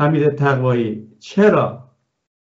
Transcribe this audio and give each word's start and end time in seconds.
حمید 0.00 0.34
تقوایی. 0.34 1.16
چرا؟ 1.18 1.90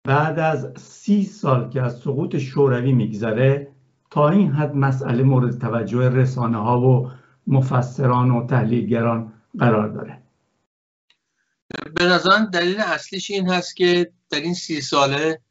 بعد 0.04 0.40
از 0.40 0.74
سی 0.78 1.24
سال 1.24 1.70
که 1.70 1.82
از 1.82 2.00
سقوط 2.00 2.38
شوروی 2.38 2.92
میگذره 2.92 3.76
تا 4.12 4.30
این 4.30 4.52
حد 4.52 4.76
مسئله 4.76 5.24
مورد 5.24 5.60
توجه 5.60 6.10
رسانه 6.10 6.58
ها 6.58 6.82
و 6.82 7.12
مفسران 7.48 8.32
و 8.32 8.48
تحلیلگران 8.48 9.34
قرار 9.60 9.90
داره. 9.90 10.22
به 11.96 12.06
نظرم 12.06 12.46
دلیل 12.46 12.80
اصلیش 12.80 13.32
این 13.32 13.50
هست 13.50 13.76
که 13.76 14.12
در 14.30 14.40
این 14.40 14.54
سی 14.54 14.82
ساله 14.82 15.42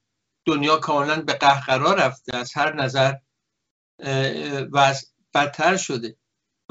دنیا 0.45 0.76
کاملا 0.76 1.22
به 1.22 1.32
قهقرا 1.32 1.95
رفته 1.95 2.36
از 2.36 2.52
هر 2.56 2.82
نظر 2.82 3.14
و 4.72 4.95
بدتر 5.34 5.76
شده. 5.76 6.16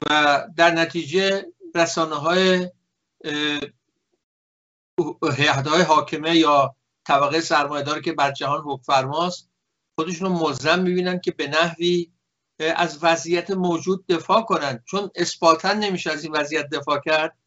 و 0.09 0.43
در 0.55 0.71
نتیجه 0.71 1.45
رسانه 1.75 2.15
های 2.15 2.69
های 4.99 5.81
حاکمه 5.81 6.35
یا 6.35 6.75
طبقه 7.07 7.41
سرمایه‌دار 7.41 8.01
که 8.01 8.13
بر 8.13 8.31
جهان 8.31 8.61
حکم 8.65 8.83
فرماست 8.83 9.49
خودشون 9.95 10.27
رو 10.27 10.37
ملزم 10.37 10.79
می‌بینن 10.79 11.19
که 11.19 11.31
به 11.31 11.47
نحوی 11.47 12.11
از 12.59 12.99
وضعیت 13.01 13.51
موجود 13.51 14.07
دفاع 14.07 14.41
کنند 14.41 14.83
چون 14.85 15.09
اثباتا 15.15 15.73
نمیشه 15.73 16.11
از 16.11 16.23
این 16.23 16.33
وضعیت 16.35 16.69
دفاع 16.69 16.99
کرد. 16.99 17.37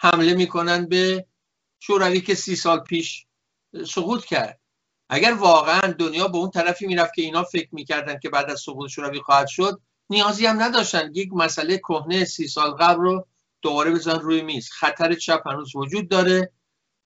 حمله 0.00 0.34
می‌کنن 0.34 0.86
به 0.86 1.26
شوروی 1.80 2.20
که 2.20 2.34
سی 2.34 2.56
سال 2.56 2.80
پیش 2.80 3.26
سقوط 3.86 4.24
کرد. 4.24 4.60
اگر 5.08 5.32
واقعا 5.32 5.92
دنیا 5.92 6.28
به 6.28 6.38
اون 6.38 6.50
طرفی 6.50 6.86
می‌رفت 6.86 7.14
که 7.14 7.22
اینا 7.22 7.44
فکر 7.44 7.68
می‌کردن 7.72 8.18
که 8.18 8.30
بعد 8.30 8.50
از 8.50 8.60
سقوط 8.60 8.90
شوروی 8.90 9.20
خواهد 9.20 9.46
شد 9.46 9.80
نیازی 10.10 10.46
هم 10.46 10.62
نداشتن. 10.62 11.10
یک 11.14 11.32
مسئله 11.32 11.78
کهنه 11.78 12.24
سی 12.24 12.48
سال 12.48 12.70
قبل 12.70 13.00
رو 13.00 13.26
دوباره 13.62 13.90
بزن 13.90 14.18
روی 14.18 14.42
میز. 14.42 14.70
خطر 14.70 15.14
چپ 15.14 15.46
هنوز 15.46 15.76
وجود 15.76 16.08
داره. 16.08 16.52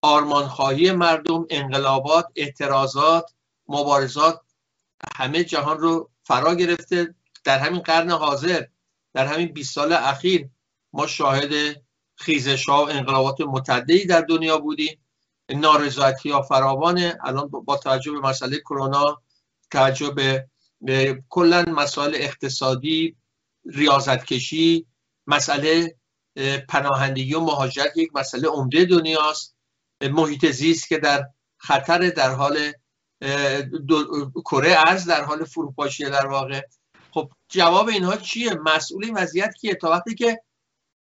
آرمانخواهی 0.04 0.92
مردم 0.92 1.46
انقلابات 1.50 2.26
اعتراضات 2.36 3.34
مبارزات 3.68 4.40
همه 5.16 5.44
جهان 5.44 5.78
رو 5.78 6.10
فرا 6.22 6.54
گرفته. 6.54 7.14
در 7.44 7.58
همین 7.58 7.80
قرن 7.80 8.10
حاضر 8.10 8.64
در 9.14 9.26
همین 9.26 9.52
20 9.52 9.74
سال 9.74 9.92
اخیر 9.92 10.48
ما 10.92 11.06
شاهد 11.06 11.82
خیزش 12.16 12.68
ها 12.68 12.84
و 12.84 12.90
انقلابات 12.90 13.40
متعددی 13.40 14.06
در 14.06 14.20
دنیا 14.20 14.58
بودیم. 14.58 15.00
نارضایتی 15.50 16.30
ها 16.30 16.42
فراوانه. 16.42 17.18
الان 17.24 17.48
با 17.48 17.76
توجه 17.76 18.12
به 18.12 18.20
مسئله 18.20 18.58
کرونا 18.58 19.22
توجه 19.70 20.10
به, 20.10 20.48
کلا 21.28 21.64
مسائل 21.68 22.14
اقتصادی 22.14 23.16
ریاضت 23.66 24.24
کشی 24.24 24.86
مسئله 25.26 25.96
پناهندگی 26.68 27.34
و 27.34 27.40
مهاجرت 27.40 27.96
یک 27.96 28.10
مسئله 28.14 28.48
عمده 28.48 28.84
دنیاست. 28.84 29.53
محیط 30.02 30.46
زیست 30.46 30.88
که 30.88 30.98
در 30.98 31.28
خطر 31.56 32.08
در 32.08 32.34
حال 32.34 32.72
کره 34.44 34.74
ارز 34.86 35.06
در 35.06 35.24
حال 35.24 35.44
فروپاشی 35.44 36.04
در 36.04 36.26
واقع. 36.26 36.60
خب 37.10 37.30
جواب 37.48 37.88
اینها 37.88 38.16
چیه؟ 38.16 38.54
مسئول 38.54 39.04
این 39.04 39.14
وضعیت 39.14 39.54
کیه؟ 39.54 39.74
تا 39.74 39.90
وقتی 39.90 40.14
که 40.14 40.40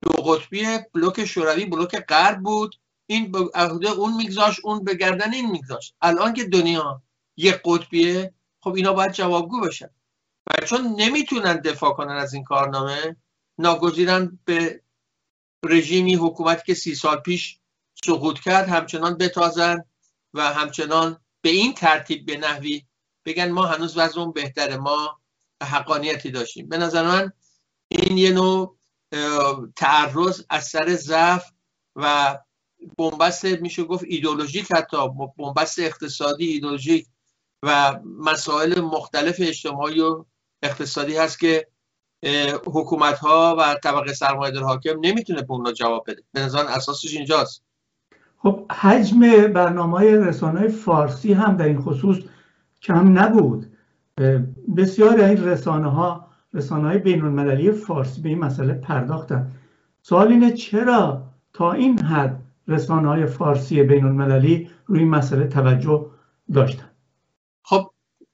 دو 0.01 0.09
قطبی 0.11 0.65
بلوک 0.93 1.25
شوروی 1.25 1.65
بلوک 1.65 2.05
غرب 2.05 2.43
بود 2.43 2.75
این 3.05 3.31
به 3.31 3.39
عهده 3.53 3.89
اون 3.89 4.15
میگذاشت 4.15 4.59
اون 4.63 4.83
به 4.83 4.95
گردن 4.95 5.33
این 5.33 5.51
میگذاشت. 5.51 5.95
الان 6.01 6.33
که 6.33 6.43
دنیا 6.43 7.03
یک 7.37 7.61
قطبیه 7.65 8.33
خب 8.63 8.73
اینا 8.73 8.93
باید 8.93 9.11
جوابگو 9.11 9.61
بشن. 9.61 9.89
و 10.47 10.65
چون 10.65 10.81
نمی‌تونن 10.81 11.55
دفاع 11.61 11.93
کنن 11.93 12.15
از 12.15 12.33
این 12.33 12.43
کارنامه 12.43 13.15
ناگزیرن 13.57 14.39
به 14.45 14.81
رژیمی 15.65 16.15
حکومت 16.15 16.65
که 16.65 16.73
سی 16.73 16.95
سال 16.95 17.17
پیش 17.17 17.58
سقوط 18.05 18.39
کرد 18.39 18.69
همچنان 18.69 19.17
بتازن 19.17 19.83
و 20.33 20.53
همچنان 20.53 21.17
به 21.41 21.49
این 21.49 21.73
ترتیب 21.73 22.25
به 22.25 22.37
نحوی 22.37 22.85
بگن 23.25 23.51
ما 23.51 23.65
هنوز 23.65 23.97
وضعمون 23.97 24.31
بهتره 24.31 24.77
ما 24.77 25.19
حقانیتی 25.63 26.31
داشتیم. 26.31 26.69
به 26.69 26.77
نظر 26.77 27.07
من 27.07 27.31
این 27.87 28.17
یه 28.17 28.31
نوع 28.31 28.77
تعرض 29.75 30.43
از 30.49 30.67
سر 30.67 30.95
ضعف 30.95 31.45
و 31.95 32.37
بنبست 32.97 33.45
میشه 33.45 33.83
گفت 33.83 34.03
ایدولوژیک 34.07 34.71
حتی 34.71 34.97
بنبست 35.37 35.79
اقتصادی 35.79 36.47
ایدولوژیک 36.47 37.07
و 37.63 37.99
مسائل 38.03 38.81
مختلف 38.81 39.35
اجتماعی 39.39 39.99
و 39.99 40.25
اقتصادی 40.63 41.17
هست 41.17 41.39
که 41.39 41.67
حکومت 42.65 43.19
ها 43.19 43.55
و 43.59 43.79
طبقه 43.83 44.13
سرمایه 44.13 44.51
در 44.51 44.63
حاکم 44.63 44.99
نمی‌تونه 45.01 45.41
به 45.41 45.51
اونا 45.51 45.71
جواب 45.71 46.03
بده. 46.07 46.23
به 46.31 46.41
نظر 46.41 46.65
اساسش 46.65 47.13
اینجاست. 47.13 47.63
خب 48.41 48.65
حجم 48.71 49.19
برنامه 49.47 49.97
های 49.97 50.15
رسانه 50.15 50.67
فارسی 50.67 51.33
هم 51.33 51.57
در 51.57 51.65
این 51.65 51.81
خصوص 51.81 52.17
کم 52.81 53.19
نبود. 53.19 53.75
بسیار 54.77 55.21
این 55.21 55.43
رسانه 55.43 55.91
ها 55.91 56.27
رسانه 56.53 56.87
های 56.87 56.97
بین 56.97 57.21
المللی 57.21 57.71
فارسی 57.71 58.21
به 58.21 58.29
این 58.29 58.39
مسئله 58.39 58.73
پرداختن. 58.73 59.51
سوال 60.01 60.27
اینه 60.27 60.53
چرا 60.53 61.23
تا 61.53 61.71
این 61.71 61.99
حد 61.99 62.39
رسانه 62.67 63.07
های 63.07 63.25
فارسی 63.25 63.83
بین 63.83 64.05
المللی 64.05 64.69
روی 64.85 64.99
این 64.99 65.09
مسئله 65.09 65.47
توجه 65.47 66.11
داشتن؟ 66.53 66.89
خب 67.63 67.91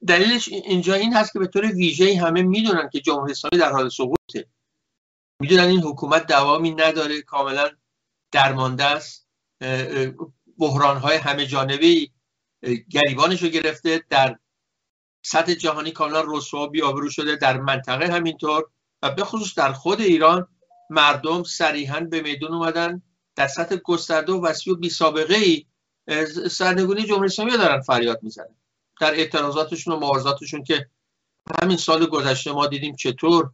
دلیلش 0.07 0.49
اینجا 0.49 0.93
این 0.93 1.13
هست 1.13 1.33
که 1.33 1.39
به 1.39 1.47
طور 1.47 1.65
ویژه 1.65 2.17
همه 2.17 2.41
می‌دونن 2.41 2.89
که 2.89 2.99
جمهوری 2.99 3.31
اسلامی 3.31 3.57
در 3.57 3.71
حال 3.71 3.89
سقوطه. 3.89 4.45
می‌دونن 5.39 5.63
این 5.63 5.81
حکومت 5.81 6.27
دوامی 6.27 6.71
نداره 6.71 7.21
کاملا 7.21 7.69
درمانده 8.31 8.83
است. 8.83 9.24
بحران 10.57 10.97
های 10.97 11.17
همه 11.17 11.45
جانبه 11.45 12.07
گریبانش 12.89 13.43
رو 13.43 13.49
گرفته 13.49 14.03
در 14.09 14.39
سطح 15.21 15.53
جهانی 15.53 15.91
کاملا 15.91 16.23
رسوا 16.27 16.67
بیابرو 16.67 17.09
شده 17.09 17.35
در 17.35 17.57
منطقه 17.57 18.13
همینطور 18.13 18.63
و 19.01 19.11
به 19.11 19.23
خصوص 19.23 19.55
در 19.55 19.71
خود 19.71 20.01
ایران 20.01 20.47
مردم 20.89 21.43
صریحا 21.43 21.99
به 21.99 22.21
میدون 22.21 22.53
اومدن 22.53 23.01
در 23.35 23.47
سطح 23.47 23.75
گسترده 23.75 24.33
و 24.33 24.45
وسیع 24.45 24.73
و 24.73 24.75
بی 24.75 24.89
سابقه 24.89 25.35
ای 25.35 25.65
سرنگونی 26.51 27.03
جمهوری 27.03 27.25
اسلامی 27.25 27.51
دارن 27.51 27.81
فریاد 27.81 28.23
می‌زنن. 28.23 28.55
در 29.01 29.13
اعتراضاتشون 29.13 29.93
و 29.93 29.97
مبارزاتشون 29.97 30.63
که 30.63 30.89
همین 31.61 31.77
سال 31.77 32.05
گذشته 32.05 32.51
ما 32.51 32.67
دیدیم 32.67 32.95
چطور 32.95 33.51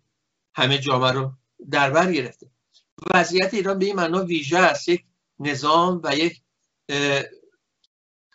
همه 0.56 0.78
جامعه 0.78 1.11
رو 1.11 1.31
در 1.72 1.91
بر 1.91 2.11
گرفته. 2.11 2.47
وضعیت 3.13 3.53
ایران 3.53 3.79
به 3.79 3.85
این 3.85 3.95
معنا 3.95 4.25
ویژه 4.25 4.57
است. 4.57 4.90
یک 4.90 5.03
نظام 5.41 6.02
و 6.03 6.16
یک 6.16 6.41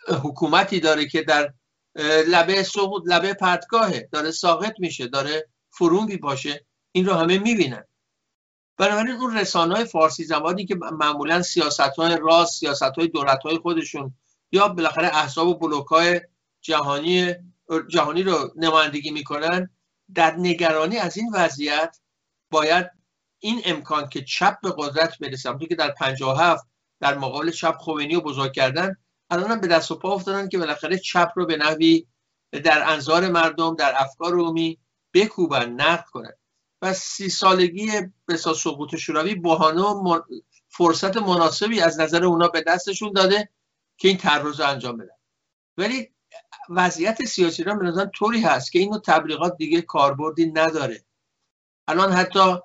حکومتی 0.09 0.81
داره 0.81 1.07
که 1.07 1.23
در 1.23 1.55
لبه 2.29 2.63
سقوط 2.63 3.03
لبه 3.07 3.35
پرتگاهه. 3.35 4.09
داره 4.13 4.31
ساقط 4.31 4.75
میشه 4.79 5.07
داره 5.07 5.49
فرون 5.71 6.19
باشه. 6.23 6.67
این 6.93 7.07
رو 7.07 7.15
همه 7.15 7.39
می‌بینن. 7.39 7.85
بنابراین 8.79 9.17
اون 9.17 9.37
رسانه 9.37 9.75
های 9.75 9.85
فارسی 9.85 10.25
زبانی 10.25 10.67
که 10.67 10.75
معمولا 10.75 11.43
سیاست 11.43 11.81
های 11.81 12.19
راست 12.23 12.61
سیاست 12.61 12.83
های 12.83 13.09
دولت 13.09 13.43
های 13.43 13.59
خودشون 13.59 14.15
یا 14.53 14.69
بالاخره 14.69 15.07
احزاب 15.07 15.49
و 15.49 15.55
بلوک 15.55 15.87
های 15.87 16.21
جهانی 16.61 17.35
جهانی 17.89 18.23
رو 18.23 18.53
نمایندگی 18.57 19.11
می‌کنن 19.11 19.71
در 20.15 20.37
نگرانی 20.37 20.99
از 20.99 21.17
این 21.17 21.31
وضعیت 21.35 21.97
باید 22.51 22.91
این 23.39 23.63
امکان 23.65 24.09
که 24.09 24.25
چپ 24.25 24.61
به 24.63 24.75
قدرت 24.79 25.19
برسه 25.19 25.51
که 25.69 25.75
در 25.75 25.91
57 25.91 26.67
در 27.01 27.19
مقابل 27.19 27.51
چپ 27.51 27.77
خمینی 27.79 28.15
رو 28.15 28.21
بزرگ 28.21 28.53
کردن. 28.53 28.97
الان 29.31 29.61
به 29.61 29.67
دست 29.67 29.91
و 29.91 29.95
پا 29.95 30.13
افتادن 30.13 30.49
که 30.49 30.59
بالاخره 30.59 30.99
چپ 30.99 31.33
رو 31.35 31.47
به 31.47 31.57
نحوی 31.57 32.07
در 32.65 32.93
انظار 32.93 33.29
مردم 33.29 33.75
در 33.75 33.95
افکار 33.97 34.33
رومی 34.33 34.79
بکوبن 35.15 35.71
نقد 35.71 36.05
کنن. 36.05 36.33
و 36.83 36.93
سی 36.95 37.29
سالگی 37.29 37.91
به 38.27 38.37
سقوط 38.37 38.97
شوروی 38.97 39.35
بهانه 39.35 39.83
و 39.83 40.21
فرصت 40.69 41.17
مناسبی 41.17 41.81
از 41.81 42.01
نظر 42.01 42.25
اونا 42.25 42.49
به 42.49 42.61
دستشون 42.67 43.13
داده 43.13 43.49
که 43.97 44.09
این 44.09 44.17
تعرض 44.17 44.61
انجام 44.61 44.97
بدن. 44.97 45.17
ولی 45.79 46.11
وضعیت 46.69 47.25
سیاسی 47.25 47.65
را 47.65 47.75
به 47.75 48.11
طوری 48.15 48.41
هست 48.41 48.73
که 48.73 48.79
اینو 48.79 48.99
تبلیغات 48.99 49.57
دیگه 49.57 49.83
کاربردی 49.83 50.47
نداره. 50.47 51.05
الان 51.89 52.13
حتی 52.13 52.57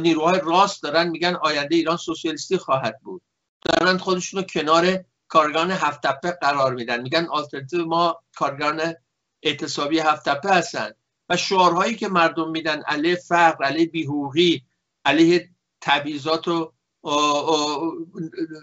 نیروهای 0.00 0.40
راست 0.44 0.82
دارن 0.82 1.08
میگن 1.08 1.34
آینده 1.34 1.76
ایران 1.76 1.96
سوسیالیستی 1.96 2.58
خواهد 2.58 3.00
بود. 3.02 3.22
دارن 3.64 3.98
خودشون 3.98 4.40
رو 4.40 4.46
کنار 4.46 5.04
کارگان 5.28 5.70
هفت 5.70 6.02
تپه 6.02 6.30
قرار 6.30 6.74
میدن. 6.74 7.02
میگن 7.02 7.26
آلترنتیو 7.26 7.86
ما 7.86 8.22
کارگان 8.34 8.94
اعتصابی 9.42 9.98
هفت 9.98 10.28
تپه 10.28 10.54
هستن. 10.54 10.90
و 11.28 11.36
شعارهایی 11.36 11.96
که 11.96 12.08
مردم 12.08 12.50
میدن 12.50 12.82
علیه 12.82 13.14
فقر 13.14 13.64
علیه 13.64 13.86
بیهوقی 13.86 14.64
علیه 15.04 15.50
تبعیضات 15.80 16.48
و 16.48 16.72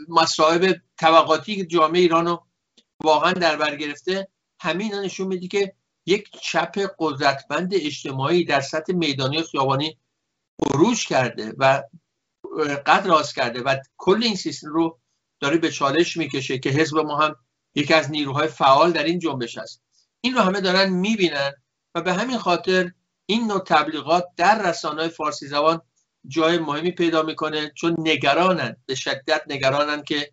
مصائب 0.09 0.81
طبقاتی 0.97 1.55
که 1.55 1.65
جامعه 1.65 2.01
ایران 2.01 2.27
رو 2.27 2.43
واقعا 3.03 3.33
در 3.33 3.55
بر 3.55 3.75
گرفته 3.75 4.27
همین 4.59 4.95
نشون 4.95 5.27
میده 5.27 5.47
که 5.47 5.73
یک 6.05 6.29
چپ 6.41 6.79
قدرتمند 6.99 7.73
اجتماعی 7.73 8.45
در 8.45 8.61
سطح 8.61 8.93
میدانی 8.93 9.37
و 9.37 9.43
خیابانی 9.43 9.97
بروش 10.59 11.07
کرده 11.07 11.53
و 11.57 11.83
قد 12.85 13.07
راست 13.07 13.35
کرده 13.35 13.61
و 13.61 13.75
کل 13.97 14.23
این 14.23 14.35
سیستم 14.35 14.67
رو 14.67 14.99
داره 15.39 15.57
به 15.57 15.71
چالش 15.71 16.17
می‌کشه 16.17 16.59
که 16.59 16.69
حزب 16.69 16.97
ما 16.97 17.17
هم 17.17 17.35
یکی 17.75 17.93
از 17.93 18.11
نیروهای 18.11 18.47
فعال 18.47 18.91
در 18.91 19.03
این 19.03 19.19
جنبش 19.19 19.57
است 19.57 19.83
این 20.21 20.33
رو 20.33 20.41
همه 20.41 20.61
دارن 20.61 20.89
می‌بینن 20.89 21.51
و 21.95 22.01
به 22.01 22.13
همین 22.13 22.37
خاطر 22.37 22.91
این 23.25 23.47
نوع 23.47 23.63
تبلیغات 23.63 24.25
در 24.37 24.69
رسانه 24.69 25.07
فارسی 25.07 25.47
زبان 25.47 25.81
جای 26.27 26.57
مهمی 26.57 26.91
پیدا 26.91 27.23
می‌کنه 27.23 27.71
چون 27.75 27.95
نگرانن 27.99 28.75
به 28.85 28.95
شدت 28.95 29.41
نگرانن 29.47 30.03
که 30.03 30.31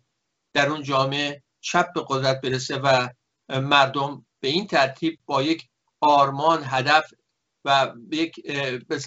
در 0.53 0.69
اون 0.69 0.83
جامعه 0.83 1.43
چپ 1.61 1.93
به 1.95 2.03
قدرت 2.07 2.41
برسه 2.41 2.77
و 2.77 3.07
مردم 3.49 4.25
به 4.39 4.47
این 4.47 4.67
ترتیب 4.67 5.19
با 5.25 5.43
یک 5.43 5.67
آرمان 6.01 6.63
هدف 6.65 7.13
و 7.65 7.93
یک 8.11 8.47
به 8.87 8.99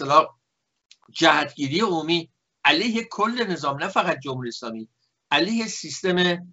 جهتگیری 1.11 1.79
عمومی 1.79 2.29
علیه 2.65 3.03
کل 3.03 3.43
نظام 3.49 3.77
نه 3.77 3.87
فقط 3.87 4.19
جمهوری 4.19 4.49
اسلامی 4.49 4.87
علیه 5.31 5.67
سیستم 5.67 6.47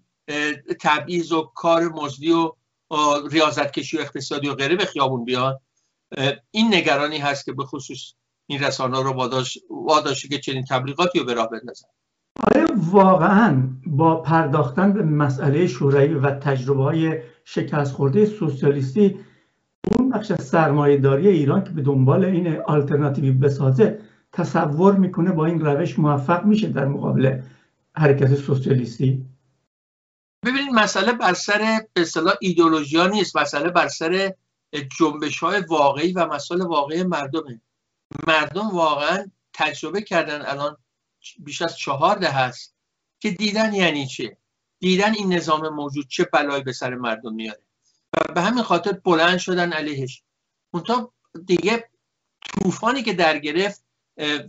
تبعیض 0.80 1.32
و 1.32 1.42
کار 1.54 1.88
مزدی 1.88 2.32
و 2.32 2.52
ریاضت 3.30 3.70
کشی 3.72 3.98
و 3.98 4.00
اقتصادی 4.00 4.48
و 4.48 4.54
غیره 4.54 4.76
به 4.76 4.84
خیابون 4.84 5.24
بیان 5.24 5.58
این 6.50 6.74
نگرانی 6.74 7.18
هست 7.18 7.44
که 7.44 7.52
به 7.52 7.64
خصوص 7.64 8.14
این 8.46 8.62
رسانه 8.62 9.02
رو 9.02 9.28
واداشته 9.70 10.28
که 10.28 10.38
چنین 10.38 10.64
تبلیغاتی 10.64 11.18
رو 11.18 11.24
به 11.24 11.34
راه 11.34 11.48
بندازن. 11.50 11.88
آیا 12.54 12.66
واقعا 12.76 13.68
با 13.86 14.22
پرداختن 14.22 14.92
به 14.92 15.02
مسئله 15.02 15.66
شورایی 15.66 16.14
و 16.14 16.30
تجربه 16.30 16.82
های 16.82 17.20
شکست 17.44 17.92
خورده 17.92 18.26
سوسیالیستی 18.26 19.20
اون 19.98 20.10
بخش 20.10 20.32
سرمایه 20.32 20.96
داری 20.96 21.28
ایران 21.28 21.64
که 21.64 21.70
به 21.70 21.82
دنبال 21.82 22.24
این 22.24 22.56
آلترناتیوی 22.56 23.30
بسازه 23.30 23.98
تصور 24.32 24.96
می‌کنه 24.96 25.32
با 25.32 25.46
این 25.46 25.60
روش 25.60 25.98
موفق 25.98 26.44
میشه 26.44 26.68
در 26.68 26.84
مقابل 26.84 27.42
حرکت 27.96 28.34
سوسیالیستی. 28.34 29.26
ببینید 30.44 30.72
مسئله 30.74 31.12
بر 31.12 31.32
سر 31.32 31.86
به 31.94 32.00
اصطلاح 32.00 32.34
ایدئولوژی 32.40 33.08
نیست. 33.08 33.36
مسئله 33.36 33.70
بر 33.70 33.88
سر 33.88 34.34
جنبش 34.98 35.38
های 35.38 35.60
واقعی 35.60 36.12
و 36.12 36.26
مسائل 36.26 36.62
واقعی 36.62 37.02
مردمه. 37.02 37.60
مردم 38.26 38.68
واقعا 38.68 39.30
تجربه 39.52 40.02
کردن 40.02 40.42
الان 40.46 40.76
بیش 41.38 41.62
از 41.62 41.76
چهار 41.76 42.16
ده 42.16 42.30
هست 42.30 42.74
که 43.20 43.30
دیدن 43.30 43.74
یعنی 43.74 44.06
چه؟ 44.06 44.36
دیدن 44.78 45.14
این 45.14 45.32
نظام 45.32 45.68
موجود 45.68 46.08
چه 46.08 46.24
بلایی 46.24 46.62
به 46.62 46.72
سر 46.72 46.94
مردم 46.94 47.34
میاره؟ 47.34 47.62
و 48.12 48.32
به 48.32 48.40
همین 48.40 48.62
خاطر 48.62 48.92
بلند 48.92 49.38
شدن 49.38 49.72
علیهش. 49.72 50.22
اونتا 50.70 51.12
دیگه 51.46 51.90
طوفانی 52.42 53.02
که 53.02 53.12
در 53.12 53.38
گرفت 53.38 53.84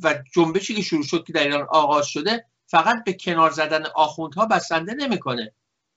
و 0.03 0.23
جنبشی 0.35 0.73
که 0.73 0.81
شروع 0.81 1.03
شد 1.03 1.23
که 1.23 1.33
در 1.33 1.43
ایران 1.43 1.67
آغاز 1.69 2.07
شده 2.07 2.45
فقط 2.65 3.03
به 3.03 3.13
کنار 3.13 3.51
زدن 3.51 3.85
آخوندها 3.95 4.45
بسنده 4.45 4.93
نمی‌کنه. 4.93 5.53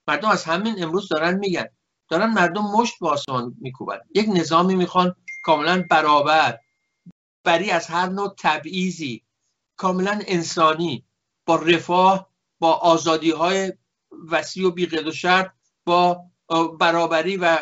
مردم 0.08 0.28
از 0.28 0.44
همین 0.44 0.82
امروز 0.82 1.08
دارن 1.08 1.38
میگن. 1.38 1.66
دارن 2.08 2.32
مردم 2.32 2.62
مشت 2.62 2.98
به 3.00 3.08
آسمان 3.08 3.54
میکوبن. 3.60 4.00
یک 4.14 4.28
نظامی 4.28 4.74
می‌خوان 4.74 5.14
کاملا 5.42 5.84
برابر 5.90 6.58
بری 7.44 7.70
از 7.70 7.86
هر 7.86 8.06
نوع 8.08 8.34
تبعیضی 8.38 9.24
کاملا 9.76 10.20
انسانی 10.26 11.04
با 11.46 11.56
رفاه 11.56 12.30
با 12.58 12.72
آزادی 12.72 13.30
های 13.30 13.72
وسیع 14.30 14.66
و 14.66 14.70
بیقید 14.70 15.06
و 15.06 15.12
شرط 15.12 15.52
با 15.84 16.24
برابری 16.80 17.36
و 17.36 17.58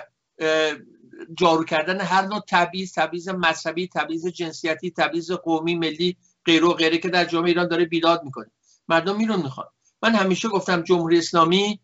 جارو 1.39 1.65
کردن 1.65 2.01
هر 2.01 2.23
نوع 2.23 2.41
تبعیض 2.49 2.93
تبعیض 2.93 3.29
مذهبی 3.29 3.89
تبعیض 3.89 4.27
جنسیتی 4.27 4.91
تبعیض 4.91 5.31
قومی 5.31 5.75
ملی 5.75 6.17
غیر 6.45 6.65
و 6.65 6.73
غیره 6.73 6.99
که 6.99 7.09
در 7.09 7.25
جامعه 7.25 7.49
ایران 7.49 7.69
داره 7.69 7.85
بیداد 7.85 8.25
می‌کنه. 8.25 8.51
مردم 8.89 9.17
میرون 9.17 9.43
می‌خوان. 9.43 9.67
من 10.03 10.15
همیشه 10.15 10.49
گفتم 10.49 10.83
جمهوری 10.83 11.19
اسلامی 11.19 11.81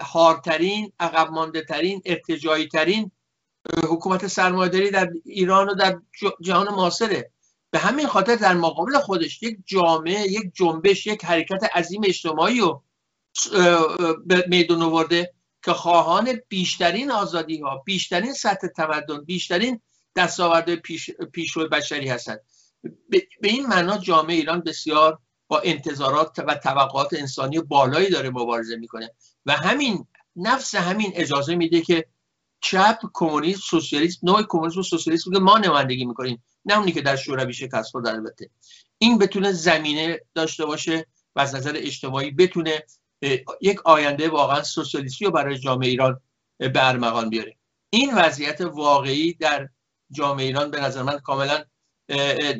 هارترین 0.00 0.92
عقب 1.00 1.30
مانده 1.30 1.62
ترین 1.62 2.02
ارتجایی 2.04 2.68
ترین 2.68 3.10
حکومت 3.88 4.26
سرمایه‌داری 4.26 4.90
در 4.90 5.10
ایران 5.24 5.68
و 5.68 5.74
در 5.74 5.98
جهان 6.40 6.68
معاصره. 6.68 7.30
به 7.70 7.78
همین 7.78 8.06
خاطر 8.06 8.36
در 8.36 8.54
مقابل 8.54 8.98
خودش 8.98 9.42
یک 9.42 9.58
جامعه 9.66 10.20
یک 10.20 10.52
جنبش 10.54 11.06
یک 11.06 11.24
حرکت 11.24 11.76
عظیم 11.76 12.02
اجتماعی 12.04 12.60
رو 12.60 12.82
به 14.26 14.44
میدون 14.48 14.82
آورده. 14.82 15.34
که 15.64 15.72
خواهان 15.72 16.40
بیشترین 16.48 17.10
آزادی 17.10 17.60
ها 17.60 17.82
بیشترین 17.86 18.32
سطح 18.32 18.66
تمدن 18.66 19.24
بیشترین 19.24 19.80
دستاورد 20.16 20.74
پیش، 20.74 21.10
پیشرو 21.10 21.68
بشری 21.68 22.08
هستند. 22.08 22.40
به 23.08 23.48
این 23.48 23.66
معنا 23.66 23.98
جامعه 23.98 24.36
ایران 24.36 24.60
بسیار 24.60 25.18
با 25.48 25.60
انتظارات 25.60 26.38
و 26.38 26.54
توقعات 26.54 27.14
انسانی 27.14 27.60
بالایی 27.60 28.10
داره 28.10 28.30
مبارزه 28.30 28.76
می‌کنه. 28.76 29.10
و 29.46 29.52
همین 29.52 30.06
نفس 30.36 30.74
همین 30.74 31.12
اجازه 31.14 31.54
میده 31.54 31.80
که 31.80 32.06
چپ 32.60 32.98
کمونیست 33.12 33.60
سوسیالیسم 33.60 34.18
نوع 34.22 34.42
کمونیسم 34.48 34.80
و 34.80 34.82
سوسیالیسم 34.82 35.30
که 35.32 35.38
ما 35.38 35.58
نمایندگی 35.58 36.04
می‌کنیم 36.04 36.44
نه 36.64 36.78
اونی 36.78 36.92
که 36.92 37.00
در 37.02 37.16
شوروی 37.16 37.52
شکست 37.52 37.90
خورد 37.90 38.06
البته. 38.06 38.50
این 38.98 39.18
بتونه 39.18 39.52
زمینه 39.52 40.20
داشته 40.34 40.64
باشه 40.66 41.06
و 41.36 41.40
از 41.40 41.54
نظر 41.54 41.72
اجتماعی 41.76 42.30
بتونه 42.30 42.84
یک 43.60 43.86
آینده 43.86 44.28
واقعا 44.28 44.62
سوسیالیستی 44.62 45.24
رو 45.24 45.30
برای 45.30 45.58
جامعه 45.58 45.88
ایران 45.88 46.20
به 46.58 46.88
ارمغان 46.88 47.30
بیاره 47.30 47.56
این 47.90 48.14
وضعیت 48.14 48.60
واقعی 48.60 49.32
در 49.34 49.68
جامعه 50.10 50.46
ایران 50.46 50.70
به 50.70 50.80
نظر 50.80 51.02
من 51.02 51.18
کاملا 51.18 51.64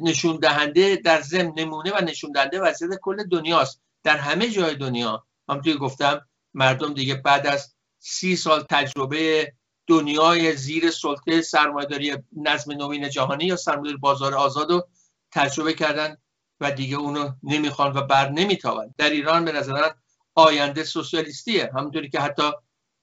نشون 0.02 0.36
دهنده 0.36 0.96
در 0.96 1.20
ضمن 1.20 1.52
نمونه 1.56 1.92
و 1.92 2.04
نشون 2.04 2.32
دهنده 2.32 2.60
وضعیت 2.60 2.90
کل 3.02 3.24
دنیاست. 3.24 3.82
در 4.04 4.16
همه 4.16 4.48
جای 4.50 4.74
دنیا 4.74 5.26
همونطور 5.48 5.76
گفتم 5.76 6.28
مردم 6.54 6.94
دیگه 6.94 7.14
بعد 7.14 7.46
از 7.46 7.74
سی 7.98 8.36
سال 8.36 8.62
تجربه 8.70 9.52
دنیای 9.86 10.56
زیر 10.56 10.90
سلطه 10.90 11.42
سرمایه‌داری 11.42 12.16
نظم 12.36 12.72
نوین 12.72 13.10
جهانی 13.10 13.44
یا 13.44 13.56
سرمایه‌داری 13.56 13.96
بازار 13.96 14.34
آزاد 14.34 14.70
رو 14.70 14.88
تجربه 15.32 15.72
کردن 15.72 16.16
و 16.60 16.70
دیگه 16.70 16.96
اونو 16.96 17.30
نمی‌خوان 17.42 17.92
و 17.92 18.02
بر 18.02 18.28
نمیتابن. 18.28 18.94
در 18.98 19.10
ایران 19.10 19.44
به 19.44 19.52
نظر 19.52 19.90
آینده 20.34 20.84
سوسیالیستیه. 20.84 21.70
همونطوری 21.74 22.08
که 22.08 22.20
حتی 22.20 22.42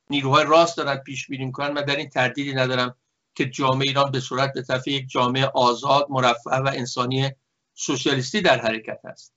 نیروهای 0.10 0.46
راست 0.46 0.78
دارن 0.78 0.96
پیش 0.96 1.28
بینی 1.28 1.46
می‌کنن. 1.46 1.72
من 1.72 1.82
در 1.82 1.96
این 1.96 2.10
تردیدی 2.10 2.54
ندارم 2.54 2.96
که 3.36 3.46
جامعه 3.46 3.88
ایران 3.88 4.12
به 4.12 4.20
صورت 4.20 4.54
به 4.54 4.62
طرف 4.62 4.88
یک 4.88 5.10
جامعه 5.10 5.46
آزاد 5.46 6.08
مرفه 6.10 6.56
و 6.56 6.72
انسانی 6.74 7.32
سوسیالیستی 7.74 8.42
در 8.42 8.60
حرکت 8.60 9.00
است 9.04 9.34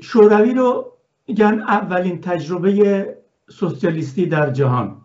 شوروی 0.00 0.54
رو 0.54 0.98
میگن 1.28 1.60
اولین 1.60 2.20
تجربه 2.20 3.22
سوسیالیستی 3.50 4.26
در 4.26 4.50
جهان. 4.50 5.02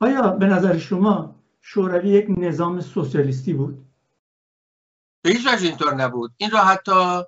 آیا 0.00 0.28
به 0.28 0.46
نظر 0.46 0.78
شما 0.78 1.34
شوروی 1.60 2.08
یک 2.08 2.26
نظام 2.28 2.80
سوسیالیستی 2.80 3.52
بود؟ 3.52 3.86
به 5.22 5.30
هیچ 5.30 5.46
وجه 5.46 5.66
اینطور 5.66 5.94
نبود. 5.94 6.32
این 6.36 6.50
را 6.50 6.58
حتی 6.58 7.22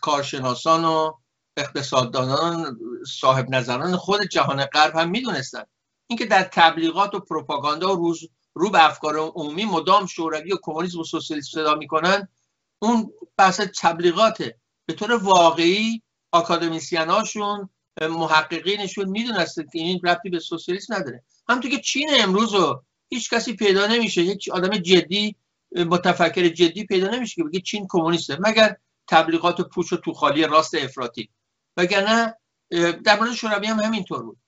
کارشناسان 0.00 0.84
و 0.84 1.12
اقتصاددانان 1.56 2.78
صاحب 3.20 3.50
نظران 3.50 3.96
خود 3.96 4.22
جهان 4.22 4.64
غرب 4.64 4.96
هم 4.96 5.10
می‌دونستند 5.10 5.66
اینکه 6.06 6.26
در 6.26 6.42
تبلیغات 6.42 7.14
و 7.14 7.20
پروپاگاندا 7.20 7.96
و 7.96 7.96
روز 7.96 8.20
رو 8.54 8.70
به 8.70 8.84
افکار 8.84 9.16
عمومی 9.16 9.64
مدام 9.64 10.06
شوروی 10.06 10.52
و 10.52 10.58
کمونیسم 10.62 10.98
و 10.98 11.04
سوسیالیسم 11.04 11.50
صدا 11.50 11.74
می‌کنن 11.74 12.28
اون 12.78 13.12
بحث 13.36 13.60
تبلیغاته 13.60 14.58
به 14.86 14.92
طور 14.92 15.12
واقعی 15.12 16.02
آکادمیسیاناشون 16.32 17.70
محققینشون 18.00 19.08
می‌دونستن 19.08 19.62
که 19.62 19.78
این 19.78 20.00
ربطی 20.04 20.30
به 20.30 20.38
سوسیالیسم 20.38 20.94
نداره. 20.94 21.22
همونطور 21.48 21.70
که 21.70 21.80
چین 21.80 22.10
امروز 22.18 22.54
رو 22.54 22.84
هیچ 23.08 23.34
کسی 23.34 23.56
پیدا 23.56 23.86
نمیشه 23.86 24.22
یک 24.22 24.48
آدم 24.52 24.78
جدی 24.78 25.36
متفکر 25.72 26.48
جدی 26.48 26.84
پیدا 26.84 27.08
نمیشه 27.08 27.34
که 27.34 27.44
بگه 27.44 27.60
چین 27.60 27.86
کمونیسته 27.90 28.38
مگر 28.40 28.76
تبلیغات 29.08 29.60
پوچ 29.60 29.92
و 29.92 29.96
توخالی 29.96 30.44
راست 30.44 30.74
افراطی. 30.74 31.30
وگرنه 31.76 32.38
در 33.04 33.18
مورد 33.18 33.32
شوروی 33.32 33.66
هم 33.66 33.80
همینطور 33.80 34.22
بود. 34.22 34.38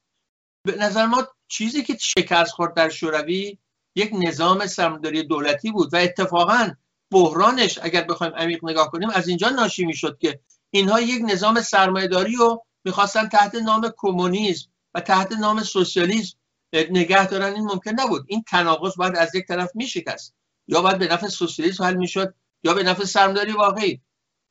به 0.63 0.77
نظر 0.77 1.07
ما 1.07 1.29
چیزی 1.49 1.83
که 1.83 1.97
شکست 2.01 2.53
خورد 2.53 2.75
در 2.75 2.89
شوروی 2.89 3.59
یک 3.95 4.11
نظام 4.13 4.67
سرمایه‌داری 4.67 5.23
دولتی 5.23 5.71
بود 5.71 5.95
و 5.95 5.97
اتفاقا 5.97 6.71
بحرانش 7.11 7.79
اگر 7.83 8.05
بخوایم 8.05 8.33
عمیق 8.35 8.65
نگاه 8.65 8.91
کنیم 8.91 9.11
از 9.11 9.29
اینجا 9.29 9.49
ناشی 9.49 9.85
می‌شد 9.85 10.19
که 10.19 10.41
اینها 10.71 11.01
یک 11.01 11.23
نظام 11.27 11.61
سرمایه‌داری 11.61 12.37
رو 12.37 12.65
می‌خواستن 12.85 13.29
تحت 13.29 13.55
نام 13.55 13.93
کمونیسم 13.97 14.71
و 14.95 15.01
تحت 15.01 15.33
نام 15.33 15.63
سوسیالیسم 15.63 16.39
نگه 16.73 17.27
دارن. 17.27 17.53
این 17.55 17.65
ممکن 17.65 17.91
نبود. 17.91 18.25
این 18.29 18.43
تناقض 18.43 18.97
باید 18.97 19.17
از 19.17 19.35
یک 19.35 19.47
طرف 19.47 19.71
میشکست. 19.75 20.35
یا 20.69 20.83
باید 20.83 20.99
به 20.99 21.09
نفع 21.09 21.29
سوسیالیسم 21.29 21.85
حل 21.85 21.95
می‌شد 21.95 22.35
یا 22.63 22.75
به 22.75 22.83
نفع 22.83 23.05
سرمایه‌داری 23.05 23.53
واقعی. 23.53 24.01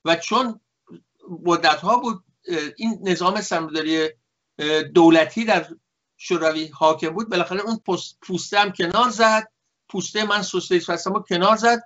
و 0.06 0.16
چون 0.16 0.60
مدت 1.44 1.80
ها 1.80 1.98
بود 1.98 2.24
این 2.78 3.00
نظام 3.02 3.42
سرمایه‌داری 3.42 4.10
دولتی 4.94 5.46
در 5.46 5.68
شوروی 6.18 6.68
حاکم 6.68 7.10
بود. 7.10 7.30
بالاخره 7.30 7.62
اون 7.62 7.82
پوسته 8.22 8.60
هم 8.60 8.72
کنار 8.72 9.10
زد. 9.10 9.52
پوسته 9.90 10.26
من 10.26 10.42
سوسیالیست 10.42 10.90
هستم 10.90 11.24
کنار 11.30 11.56
زد 11.56 11.84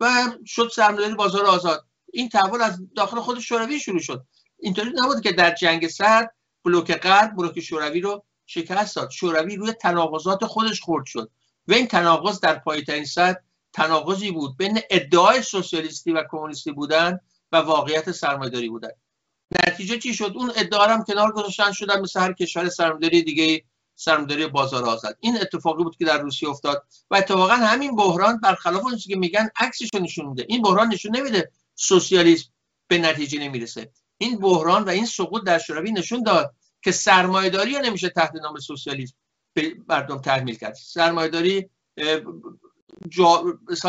و 0.00 0.32
شد 0.46 0.70
سرمایه‌داری 0.74 1.14
بازار 1.14 1.46
آزاد. 1.46 1.86
این 2.12 2.28
تحول 2.28 2.62
از 2.62 2.80
داخل 2.96 3.20
خود 3.20 3.40
شوروی 3.40 3.80
شروع 3.80 4.00
شد. 4.00 4.26
اینطوری 4.58 4.92
نبود 4.94 5.20
که 5.20 5.32
در 5.32 5.54
جنگ 5.54 5.88
سرد 5.88 6.34
بلوک 6.64 6.92
غرب 6.92 7.36
بلوک 7.36 7.60
شوروی 7.60 8.00
رو 8.00 8.24
شکست 8.46 8.96
داد. 8.96 9.10
شوروی 9.10 9.56
روی 9.56 9.72
تناقضات 9.72 10.44
خودش 10.44 10.80
خورد 10.80 11.06
شد. 11.06 11.30
و 11.68 11.72
این 11.72 11.86
تناقض 11.86 12.40
در 12.40 12.58
پایترین 12.58 13.04
سطح 13.04 13.40
تناقضی 13.72 14.30
بود. 14.30 14.56
بین 14.56 14.80
ادعای 14.90 15.42
سوسیالیستی 15.42 16.12
و 16.12 16.24
کمونیستی 16.30 16.72
بودن 16.72 17.20
و 17.52 17.56
واقعیت 17.56 18.12
سرمایه‌داری 18.12 18.68
بودن. 18.68 18.90
نتیجه 19.66 19.98
چی 19.98 20.14
شد؟ 20.14 20.32
اون 20.34 20.52
ادعا 20.56 20.86
هم 20.86 21.04
کنار 21.04 21.32
گذاشتن 21.32 21.72
شدن 21.72 22.00
مثل 22.00 22.20
هر 22.20 22.32
کشور 22.32 22.68
سرمایه‌داری 22.68 23.22
دیگه 23.22 23.64
سرمایه‌داری 23.94 24.46
بازار 24.46 24.84
آزاد. 24.84 25.16
این 25.20 25.36
اتفاقی 25.40 25.84
بود 25.84 25.96
که 25.96 26.04
در 26.04 26.18
روسیه 26.18 26.48
افتاد. 26.48 26.86
و 27.10 27.16
اتفاقا 27.16 27.54
همین 27.54 27.96
بحران 27.96 28.40
برخلاف 28.40 28.84
اون 28.84 28.96
که 28.96 29.16
میگن 29.16 29.48
عکسش 29.56 29.88
نشون 29.94 30.26
میده. 30.26 30.46
این 30.48 30.62
بحران 30.62 30.88
نشون 30.88 31.16
نمیده 31.16 31.50
سوسیالیسم 31.74 32.50
به 32.88 32.98
نتیجه 32.98 33.38
نمی‌رسه. 33.38 33.90
این 34.18 34.38
بحران 34.38 34.84
و 34.84 34.88
این 34.88 35.06
سقوط 35.06 35.44
در 35.44 35.58
شوروی 35.58 35.92
نشون 35.92 36.22
داد 36.22 36.54
که 36.82 36.92
سرمایه‌داری 36.92 37.78
نمیشه 37.78 38.08
تحت 38.08 38.34
نام 38.34 38.58
سوسیالیسم 38.58 39.14
به 39.54 39.76
مردم 39.88 40.18
تحمیل 40.18 40.54
کرد. 40.54 40.74
سرمایه‌داری 40.74 41.70
جا... 43.08 43.44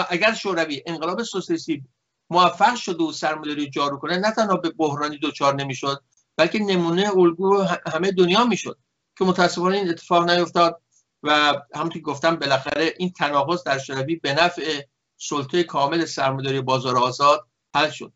اگر 0.09 0.33
شوروی 0.33 0.83
انقلاب 0.85 1.23
سوسیالیستی 1.23 1.83
موفق 2.29 2.75
شد 2.75 3.01
و 3.01 3.11
سرمایه‌داری 3.11 3.69
جارو 3.69 3.97
کنه 3.97 4.17
نه 4.17 4.31
تنها 4.31 4.57
به 4.57 4.69
بحرانی 4.69 5.17
دوچار 5.17 5.55
نمی‌شد 5.55 6.03
بلکه 6.37 6.59
نمونه 6.59 7.17
الگو 7.17 7.65
همه 7.93 8.11
دنیا 8.11 8.45
می‌شد 8.45 8.77
که 9.17 9.25
متاسفانه 9.25 9.77
این 9.77 9.89
اتفاق 9.89 10.29
نیفتاد 10.29 10.81
و 11.23 11.53
همونطور 11.75 11.93
که 11.93 11.99
گفتم 11.99 12.35
بالاخره 12.35 12.93
این 12.97 13.09
تناقض 13.09 13.63
در 13.63 13.77
شوروی 13.77 14.15
به 14.15 14.33
نفع 14.33 14.81
سلطه 15.17 15.63
کامل 15.63 16.05
سرمایه‌داری 16.05 16.61
بازار 16.61 16.97
آزاد 16.97 17.47
حل 17.75 17.89
شد. 17.89 18.13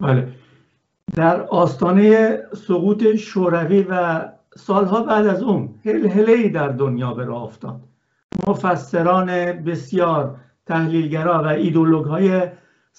بله. 0.00 0.34
در 1.14 1.42
آستانه 1.42 2.38
سقوط 2.68 3.16
شوروی 3.16 3.82
و 3.82 4.24
سالها 4.56 5.02
بعد 5.02 5.26
از 5.26 5.42
اون 5.42 5.80
هل 5.84 6.48
در 6.48 6.68
دنیا 6.68 7.14
به 7.14 7.24
راه 7.24 7.42
افتاد. 7.42 7.80
مفسران 8.46 9.52
بسیار 9.52 10.40
تحلیلگرا 10.66 11.42
و 11.42 11.46
ایدولوگ 11.46 12.04
های 12.04 12.42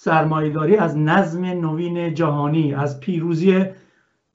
سرمایداری 0.02 0.76
از 0.76 0.98
نظم 0.98 1.46
نوین 1.46 2.14
جهانی 2.14 2.74
از 2.74 3.00
پیروزی 3.00 3.66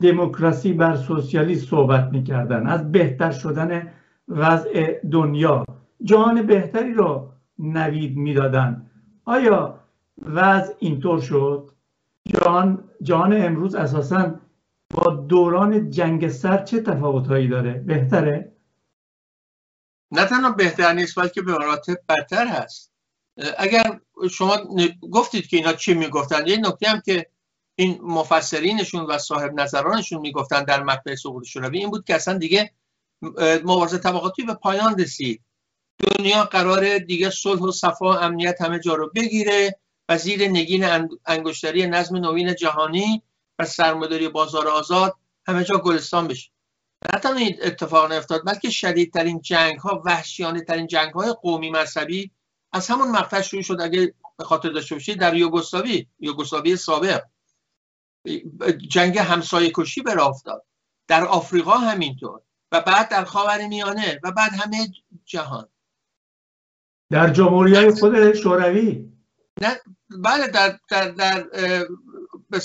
دموکراسی 0.03 0.73
بر 0.73 0.97
سوسیالیسم 0.97 1.67
صحبت 1.67 2.09
می‌کردن 2.13 2.67
از 2.67 2.93
بهتر 2.93 3.31
شدن 3.31 3.93
وضع 4.29 5.01
دنیا. 5.11 5.65
جهان 6.03 6.43
بهتری 6.43 6.95
رو 6.95 7.33
نوید 7.59 8.17
می‌دادن. 8.17 8.91
آیا 9.25 9.81
وضع 10.23 10.75
اینطور 10.79 11.21
شد؟ 11.21 11.71
جهان 12.27 12.85
جهان 13.03 13.33
امروز 13.33 13.75
اساسا 13.75 14.35
با 14.91 15.11
دوران 15.11 15.91
جنگ 15.91 16.29
سر 16.29 16.65
چه 16.65 16.81
تفاوتهایی 16.81 17.49
داره؟ 17.49 17.73
بهتره؟ 17.73 18.53
نه 20.13 20.25
تنها 20.25 20.51
بهتر 20.51 20.93
نیست 20.93 21.21
بلکه 21.21 21.43
به 21.43 21.53
مراتب 21.53 21.97
برتر 22.07 22.47
هست. 22.47 22.94
اگر 23.59 24.01
شما 24.31 24.57
گفتید 25.11 25.47
که 25.47 25.57
اینا 25.57 25.73
چی 25.73 25.95
می‌گفتن 25.95 26.47
یه 26.47 26.57
نکته 26.57 26.89
هم 26.89 27.01
که 27.01 27.27
این 27.75 27.99
مفسرینشون 28.03 29.05
و 29.07 29.19
صاحب 29.19 29.61
نظرانشون 29.61 30.21
می‌گفتن 30.21 30.65
در 30.65 30.83
مقطع 30.83 31.15
سقوط 31.15 31.47
شوروی 31.47 31.79
این 31.79 31.91
بود 31.91 32.05
که 32.05 32.15
اصلا 32.15 32.39
دیگه 32.39 32.73
مبارزه 33.65 33.99
طبقاتی 33.99 34.43
به 34.43 34.55
پایان 34.55 34.99
رسید. 34.99 35.43
دنیا 35.99 36.45
قرار 36.45 36.99
دیگه 36.99 37.31
صلح 37.31 37.61
و 37.61 37.73
صفا 37.73 38.19
امنیت 38.19 38.61
همه 38.61 38.79
جا 38.79 38.95
رو 38.95 39.11
بگیره. 39.15 39.79
و 40.09 40.19
زیر 40.19 40.49
نگین 40.49 41.09
انگشتری 41.27 41.87
نظم 41.87 42.17
نوین 42.17 42.55
جهانی 42.55 43.23
و 43.59 43.65
سرمایه‌داری 43.65 44.29
بازار 44.29 44.69
آزاد 44.69 45.15
همه 45.47 45.65
جا 45.65 45.79
گلستان 45.79 46.29
بشه. 46.29 46.51
نه 47.13 47.19
تنها 47.19 47.39
این 47.39 47.59
اتفاق 47.63 48.13
نیفتاد 48.13 48.43
بلکه 48.47 48.71
شدیدترین 48.71 49.41
جنگ 49.41 49.79
ها 49.79 50.03
وحشیانه 50.05 50.61
ترین 50.61 50.87
جنگ 50.87 51.13
های 51.13 51.35
قومی 51.43 51.71
مذهبی 51.71 52.31
از 52.75 52.89
همون 52.89 53.11
مقطع 53.11 53.41
شروع 53.41 53.63
شد. 53.63 53.81
اگه 53.81 54.15
به 54.39 54.45
خاطر 54.45 54.69
داشته 54.69 54.95
باشید 54.95 55.21
در 55.21 55.35
یوگسلاوی 55.35 56.07
یوگسلاوی 56.21 56.77
سابق. 56.77 57.23
جنگ 58.89 59.19
همسایه 59.19 59.73
کشی 59.75 60.03
به 60.03 60.27
افتاد. 60.27 60.65
در 61.09 61.25
آفریقا 61.25 61.73
همینطور. 61.73 62.41
و 62.73 62.81
بعد 62.81 63.09
در 63.09 63.25
خاور 63.25 63.67
میانه 63.67 64.21
و 64.23 64.33
بعد 64.33 64.53
همه 64.53 64.89
جهان. 65.25 65.69
در 67.11 67.31
جمهوری 67.31 67.75
های 67.75 67.91
خود 67.91 68.35
شوروی؟ 68.35 69.13
نه 69.61 69.81
بله 70.11 70.49
در 70.49 70.79
در 70.89 71.09
در 71.09 71.43
به 72.51 72.61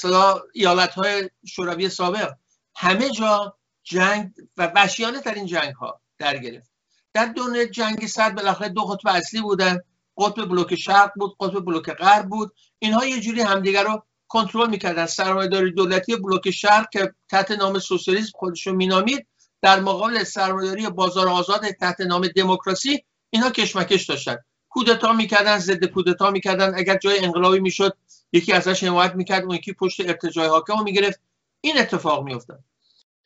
ایالت 0.53 0.93
های 0.93 1.29
شوروی 1.47 1.89
سابق. 1.89 2.33
همه 2.75 3.09
جا 3.09 3.57
جنگ 3.83 4.31
و 4.57 4.71
وحشیانه 4.75 5.21
ترین 5.21 5.45
جنگ 5.45 5.73
ها 5.73 6.01
در 6.17 6.37
گرفت. 6.37 6.71
در 7.13 7.25
دنیا 7.25 7.65
جنگ 7.65 8.05
سرد 8.05 8.35
بالاخره 8.35 8.69
دو 8.69 8.81
قطب 8.81 9.07
اصلی 9.07 9.41
بودن. 9.41 9.79
قطب 10.19 10.45
بلوک 10.45 10.75
شرق 10.75 11.11
بود 11.15 11.35
قطب 11.39 11.65
بلوک 11.65 11.89
غرب 11.89 12.29
بود. 12.29 12.53
اینها 12.79 13.05
یه 13.05 13.19
جوری 13.19 13.41
همدیگر 13.41 13.83
رو 13.83 14.03
کنترل 14.27 14.69
می‌کردن. 14.69 15.05
سرمایه‌داری 15.05 15.71
دولتی 15.71 16.15
بلوک 16.15 16.51
شرق 16.51 16.89
که 16.89 17.13
تحت 17.29 17.51
نام 17.51 17.79
سوسیالیسم 17.79 18.31
خودشون 18.35 18.75
مینامید 18.75 19.27
در 19.61 19.79
مقابل 19.79 20.23
سرمایه‌داری 20.23 20.89
بازار 20.89 21.27
آزاد 21.27 21.71
تحت 21.71 22.01
نام 22.01 22.27
دموکراسی 22.27 23.03
اینها 23.29 23.49
کشمکش 23.49 24.05
داشتن. 24.05 24.38
کودتا 24.69 25.13
می‌کردن 25.13 25.57
ضد 25.57 25.85
کودتا 25.85 26.31
می‌کردن. 26.31 26.75
اگر 26.75 26.97
جای 26.97 27.19
انقلابی 27.19 27.59
می‌شد 27.59 27.97
یکی 28.33 28.53
ازش 28.53 28.83
حمایت 28.83 29.15
می‌کرد 29.15 29.43
اون 29.43 29.55
یکی 29.55 29.73
پشت 29.73 29.99
ارتجاع 29.99 30.47
حاکم 30.47 30.77
رو 30.77 30.83
می‌گرفت. 30.83 31.19
این 31.61 31.79
اتفاق 31.79 32.23
میافتاد. 32.23 32.59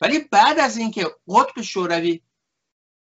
ولی 0.02 0.20
بعد 0.20 0.60
از 0.60 0.78
اینکه 0.78 1.08
قطب 1.28 1.62
شوروی 1.62 2.22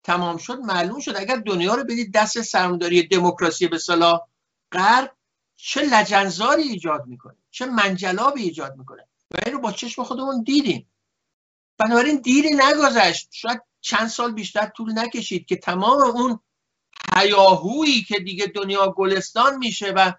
تمام 0.03 0.37
شد 0.37 0.59
معلوم 0.59 0.99
شد 0.99 1.15
اگر 1.17 1.35
دنیا 1.35 1.75
رو 1.75 1.83
بدید 1.83 2.13
دست 2.13 2.41
سرمایه‌داری 2.41 3.07
دموکراسی 3.07 3.67
به 3.67 3.77
صلاح 3.77 4.21
غرب 4.71 5.15
چه 5.55 5.81
لجنزاری 5.81 6.63
ایجاد 6.63 7.05
می‌کنه 7.05 7.37
چه 7.51 7.65
منجلابی 7.65 8.41
ایجاد 8.41 8.75
می‌کنه. 8.77 9.07
و 9.31 9.37
این 9.45 9.55
رو 9.55 9.61
با 9.61 9.71
چشم 9.71 10.03
خودمون 10.03 10.43
دیدیم. 10.43 10.89
بنابراین 11.77 12.17
دیری 12.17 12.49
نگذشت. 12.49 13.27
شاید 13.31 13.61
چند 13.81 14.07
سال 14.07 14.31
بیشتر 14.31 14.65
طول 14.65 14.99
نکشید 14.99 15.45
که 15.45 15.55
تمام 15.55 16.01
اون 16.01 16.39
هیاهویی 17.15 18.03
که 18.03 18.19
دیگه 18.19 18.47
دنیا 18.47 18.91
گلستان 18.91 19.57
میشه 19.57 19.91
و 19.91 20.11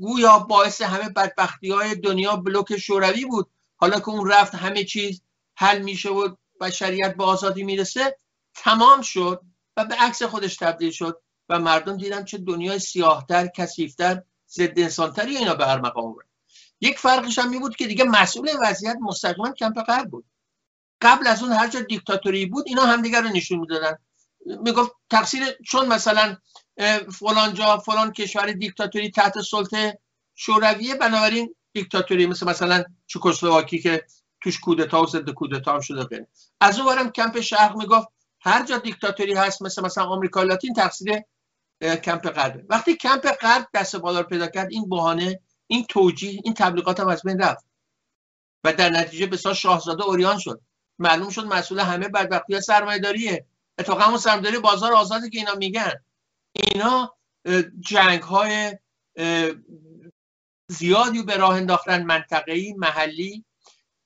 گویا 0.00 0.38
باعث 0.38 0.82
همه 0.82 1.08
بدبختی 1.08 1.70
های 1.70 1.94
دنیا 1.94 2.36
بلوک 2.36 2.76
شوروی 2.76 3.24
بود. 3.24 3.50
حالا 3.76 4.00
که 4.00 4.08
اون 4.08 4.30
رفت 4.30 4.54
همه 4.54 4.84
چیز 4.84 5.22
حل 5.54 5.82
میشه 5.82 6.08
و 6.08 6.34
بشریت 6.60 7.16
به 7.16 7.24
آزادی 7.24 7.62
می‌رسه. 7.62 8.18
تمام 8.54 9.02
شد 9.02 9.40
و 9.76 9.84
به 9.84 9.94
عکس 9.94 10.22
خودش 10.22 10.56
تبدیل 10.56 10.90
شد 10.90 11.20
و 11.48 11.58
مردم 11.58 11.96
دیدن 11.96 12.24
چه 12.24 12.38
دنیای 12.38 12.78
سیاهتر 12.78 13.46
کسیفتر 13.46 14.22
ضد 14.50 14.78
انسانتری 14.78 15.36
اینا 15.36 15.54
به 15.54 15.66
هر 15.66 15.80
مقام 15.80 16.12
بود 16.12 16.24
یک 16.80 16.98
فرقش 16.98 17.38
هم 17.38 17.50
می 17.50 17.58
بود 17.58 17.76
که 17.76 17.86
دیگه 17.86 18.04
مسئول 18.04 18.48
وضعیت 18.62 18.96
مستقیما 19.00 19.52
کمپ 19.52 19.82
غرب 19.82 20.10
بود. 20.10 20.24
قبل 21.00 21.26
از 21.26 21.42
اون 21.42 21.52
هر 21.52 21.68
جا 21.68 21.80
دیکتاتوری 21.80 22.46
بود 22.46 22.64
اینا 22.68 22.82
همدیگر 22.82 23.22
رو 23.22 23.28
نشون 23.28 23.58
می‌دادن. 23.58 23.98
می‌گفت 24.46 24.92
تقصیر 25.10 25.42
چون 25.66 25.86
مثلا 25.86 26.36
فلان 27.12 27.54
جا 27.54 27.78
فلان 27.78 28.12
کشور 28.12 28.52
دیکتاتوری 28.52 29.10
تحت 29.10 29.40
سلطه 29.40 29.98
شورویه 30.34 30.94
بنابراین 30.94 31.54
دیکتاتوری 31.72 32.26
مثل 32.26 32.46
مثلا 32.46 32.84
چکسلواکی 33.06 33.78
که 33.78 34.06
توش 34.40 34.60
کودتا 34.60 35.02
و 35.02 35.06
ضد 35.06 35.30
کودتا 35.30 35.74
هم 35.74 35.80
شده 35.80 36.04
غیره 36.04 36.28
از 36.60 36.78
اون 36.78 37.10
کمپ 37.10 37.40
شرق 37.40 37.76
می‌گفت 37.76 38.08
هر 38.44 38.64
جا 38.64 38.78
دیکتاتوری 38.78 39.34
هست 39.34 39.62
مثل 39.62 39.82
مثلا 39.82 40.04
آمریکا 40.04 40.42
لاتین 40.42 40.74
تقصیر 40.74 41.22
کمپ 41.82 42.28
غربه. 42.28 42.64
وقتی 42.68 42.96
کمپ 42.96 43.26
غرب 43.26 43.68
دست 43.74 43.96
بالا 43.96 44.22
پیدا 44.22 44.46
کرد 44.46 44.68
این 44.70 44.88
بهانه 44.88 45.40
این 45.66 45.84
توجیه 45.84 46.40
این 46.44 46.54
تبلیغات 46.54 47.00
هم 47.00 47.08
از 47.08 47.22
بین 47.22 47.38
رفت. 47.38 47.64
و 48.64 48.72
در 48.72 48.90
نتیجه 48.90 49.26
به 49.26 49.36
شاهزاده 49.36 50.04
اوریان 50.04 50.38
شد. 50.38 50.60
معلوم 50.98 51.30
شد 51.30 51.44
مسئول 51.44 51.80
همه 51.80 52.08
بدبختی 52.08 52.60
سرمایه‌داریه. 52.60 53.46
اتفاقا 53.78 54.00
همون 54.00 54.18
سرمایه‌داری 54.18 54.58
بازار 54.58 54.92
آزادی 54.92 55.30
که 55.30 55.38
اینا 55.38 55.54
میگن. 55.54 55.92
اینا 56.52 57.16
جنگ 57.80 58.22
های 58.22 58.78
زیادی 60.68 61.22
به 61.22 61.36
راه 61.36 61.56
انداختن 61.56 62.02
منطقه‌ای 62.02 62.72
محلی 62.72 63.44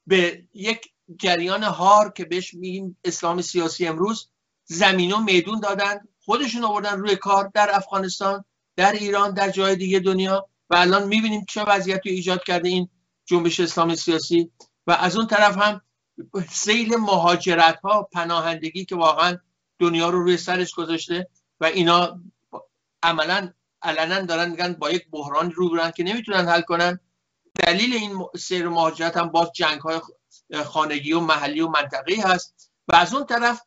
به 0.07 0.45
یک 0.55 0.93
جریان 1.17 1.63
هار 1.63 2.13
که 2.13 2.25
بهش 2.25 2.55
میگیم 2.55 2.99
اسلام 3.05 3.43
سیاسی 3.43 3.87
امروز 3.87 4.31
زمین 4.65 5.13
و 5.13 5.19
میدون 5.19 5.61
دادن 5.61 6.01
خودشون 6.25 6.65
آوردن 6.65 6.99
روی 6.99 7.17
کار 7.17 7.51
در 7.55 7.71
افغانستان 7.73 8.45
در 8.77 8.93
ایران 8.93 9.35
در 9.35 9.51
جای 9.51 9.77
دیگه 9.77 10.01
دنیا. 10.01 10.49
و 10.71 10.77
الان 10.77 11.09
می‌بینیم 11.09 11.45
چه 11.49 11.65
وضعیتی 11.65 12.11
ایجاد 12.11 12.43
کرده 12.45 12.69
این 12.69 12.89
جنبش 13.25 13.61
اسلام 13.61 13.95
سیاسی. 13.95 14.51
و 14.87 14.93
از 14.93 15.17
اون 15.17 15.27
طرف 15.27 15.57
هم 15.57 15.81
سیل 16.51 16.97
مهاجرت 16.97 17.81
ها 17.81 18.03
پناهندگی 18.03 18.85
که 18.85 18.97
واقعا 18.97 19.39
دنیا 19.79 20.11
رو 20.11 20.23
روی 20.23 20.37
سرش 20.37 20.75
گذاشته 20.75 21.29
و 21.61 21.65
اینا 21.65 22.21
عملا 23.03 23.53
علنا 23.83 24.21
دارن 24.21 24.51
میگن 24.51 24.73
با 24.73 24.91
یک 24.91 25.11
بحران 25.11 25.51
رو 25.51 25.71
برن 25.71 25.91
که 25.91 26.05
نمی‌تونن 26.05 26.49
حل 26.49 26.61
کنن. 26.61 27.01
دلیل 27.55 27.93
این 27.93 28.27
سیر 28.39 28.69
مهاجرت 28.69 29.17
هم 29.17 29.29
باز 29.29 29.53
جنگ 29.55 29.81
های 29.81 30.01
خانگی 30.65 31.13
و 31.13 31.21
محلی 31.21 31.61
و 31.61 31.69
منطقی 31.69 32.15
هست. 32.15 32.73
و 32.89 32.97
از 32.97 33.15
اون 33.15 33.27
طرف 33.27 33.61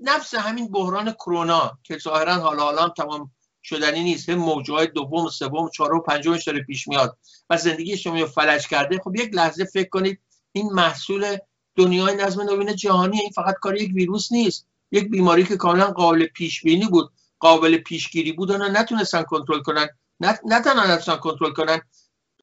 نفس 0.00 0.34
همین 0.34 0.68
بحران 0.68 1.12
کرونا 1.12 1.78
که 1.82 1.98
ظاهرا 1.98 2.34
حالا 2.34 2.62
حالا 2.62 2.88
تمام 2.88 3.30
شدنی 3.62 4.02
نیست. 4.02 4.28
هم 4.28 4.38
موجهای 4.38 4.86
دوم 4.86 5.28
سوم 5.28 5.70
چهارم 5.70 6.00
پنجمش 6.00 6.44
داره 6.44 6.62
پیش 6.62 6.88
میاد 6.88 7.18
و 7.50 7.56
زندگی 7.56 7.96
شما 7.96 8.26
فلج 8.26 8.66
کرده. 8.66 8.98
خب 8.98 9.16
یک 9.16 9.34
لحظه 9.34 9.64
فکر 9.64 9.88
کنید 9.88 10.20
این 10.52 10.72
محصول 10.72 11.36
دنیای 11.76 12.16
نظم 12.16 12.42
نوین 12.42 12.76
جهانی 12.76 13.20
این 13.20 13.30
فقط 13.30 13.54
کار 13.54 13.76
یک 13.76 13.94
ویروس 13.94 14.32
نیست. 14.32 14.66
یک 14.92 15.10
بیماری 15.10 15.44
که 15.44 15.56
کاملا 15.56 15.86
قابل 15.86 16.26
پیش 16.26 16.62
بینی 16.62 16.86
بود 16.86 17.12
قابل 17.38 17.76
پیشگیری 17.76 18.32
بود 18.32 18.50
و 18.50 18.58
نتونستن 18.58 19.22
کنترل 19.22 19.62
کنن 19.62 19.88
نه 20.20 20.38
نتونستن 20.44 21.16
کنترل 21.16 21.52
کنن 21.52 21.80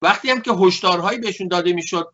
وقتی 0.02 0.30
هم 0.30 0.42
که 0.42 0.52
هشدارهایی 0.52 1.20
بهشون 1.20 1.48
داده 1.48 1.74
می‌شد 1.74 2.14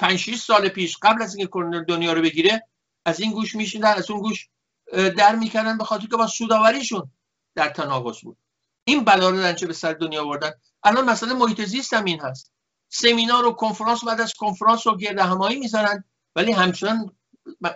5 0.00 0.18
6 0.18 0.36
سال 0.36 0.68
پیش 0.68 0.96
قبل 1.02 1.22
از 1.22 1.34
اینکه 1.34 1.48
کرونا 1.48 1.82
دنیا 1.82 2.12
رو 2.12 2.22
بگیره 2.22 2.66
از 3.04 3.20
این 3.20 3.32
گوش 3.32 3.54
میشیدن 3.54 3.92
از 3.92 4.10
اون 4.10 4.20
گوش 4.20 4.48
در 4.92 5.36
می‌کردن 5.36 5.78
به 5.78 5.84
خاطر 5.84 6.06
که 6.06 6.16
با 6.16 6.26
سوداوریشون 6.26 7.10
در 7.54 7.68
تناقض 7.68 8.20
بود. 8.20 8.36
این 8.84 9.04
بلا 9.04 9.30
رو 9.30 9.52
چه 9.52 9.66
به 9.66 9.72
سر 9.72 9.92
دنیا 9.92 10.24
آوردن؟ 10.24 10.50
الان 10.82 11.10
مثلا 11.10 11.34
محیط 11.34 11.64
زیست 11.64 11.94
هم 11.94 12.04
این 12.04 12.20
هست. 12.20 12.52
سمینار 12.88 13.46
و 13.46 13.52
کنفرانس 13.52 14.04
بعد 14.04 14.20
از 14.20 14.34
کنفرانس 14.34 14.86
رو 14.86 14.96
گرد 14.96 15.18
همایی 15.18 15.58
می‌زنن 15.58 16.04
ولی 16.36 16.52
همچنان 16.52 17.16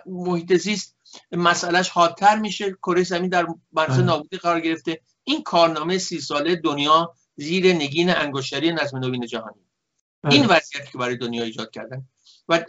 محیط 0.05 0.53
زیست 0.53 0.95
مسئلهش 1.31 1.89
حادتر 1.89 2.39
میشه. 2.39 2.71
کره 2.71 3.03
زمین 3.03 3.29
در 3.29 3.47
مرز 3.73 3.97
بله. 3.97 4.01
نابودی 4.01 4.37
قرار 4.37 4.59
گرفته. 4.59 5.01
این 5.23 5.43
کارنامه 5.43 5.97
سی 5.97 6.19
ساله 6.19 6.55
دنیا 6.55 7.15
زیر 7.35 7.73
نگین 7.73 8.09
انگشتری 8.09 8.71
نظم 8.71 8.97
نوین 8.97 9.25
جهانی. 9.25 9.65
بله. 10.21 10.33
این 10.33 10.45
وضعیتی 10.45 10.91
که 10.91 10.97
برای 10.97 11.17
دنیا 11.17 11.43
ایجاد 11.43 11.71
کردن. 11.71 12.07
و 12.49 12.63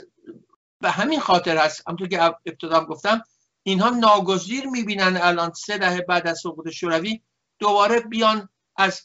به 0.80 0.90
همین 0.90 1.20
خاطر 1.20 1.56
هست 1.56 1.82
همونطور 1.86 2.08
که 2.08 2.22
ابتدا 2.22 2.84
گفتم 2.84 3.22
اینها 3.62 3.90
ناگزیر 3.90 4.66
می‌بینن 4.66 5.18
الان 5.22 5.52
سه 5.52 5.78
دهه 5.78 6.00
بعد 6.00 6.26
از 6.26 6.38
سقوط 6.38 6.70
شوروی 6.70 7.22
دوباره 7.58 8.00
بیان 8.00 8.48
از 8.76 9.02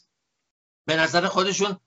به 0.86 0.96
نظر 0.96 1.26
خودشون 1.26 1.80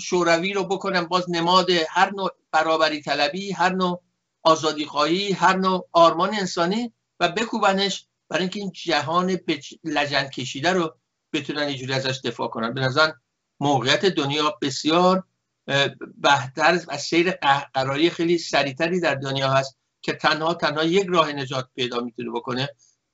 شوروی 0.00 0.52
رو 0.52 0.64
بکنن. 0.64 1.04
باز 1.04 1.30
نماد 1.30 1.70
هر 1.70 2.10
نوع 2.10 2.30
برابری 2.52 3.02
طلبی 3.02 3.52
هر 3.52 3.74
نوع 3.74 4.02
آزادی 4.42 4.86
خواهی 4.86 5.32
هر 5.32 5.56
نوع 5.56 5.88
آرمان 5.92 6.34
انسانی 6.34 6.92
و 7.20 7.28
بکوبنش 7.28 8.08
برای 8.28 8.42
اینکه 8.42 8.60
این 8.60 8.72
جهان 8.72 9.38
لجن 9.84 10.28
کشیده 10.28 10.72
رو 10.72 10.96
بتونن 11.32 11.62
اینجوری 11.62 11.92
ازش 11.92 12.20
دفاع 12.24 12.48
کنن. 12.48 12.74
به 12.74 12.80
نظر 12.80 13.12
موقعیت 13.60 14.06
دنیا 14.06 14.58
بسیار 14.62 15.24
بهتر 16.16 16.80
از 16.88 17.00
سیر 17.00 17.30
قراری 17.74 18.10
خیلی 18.10 18.38
سریعتری 18.38 19.00
در 19.00 19.14
دنیا 19.14 19.50
هست 19.50 19.78
که 20.02 20.12
تنها 20.12 20.54
تنها 20.54 20.84
یک 20.84 21.06
راه 21.08 21.32
نجات 21.32 21.68
پیدا 21.74 22.00
می‌تونه 22.00 22.30
بکنه 22.30 22.68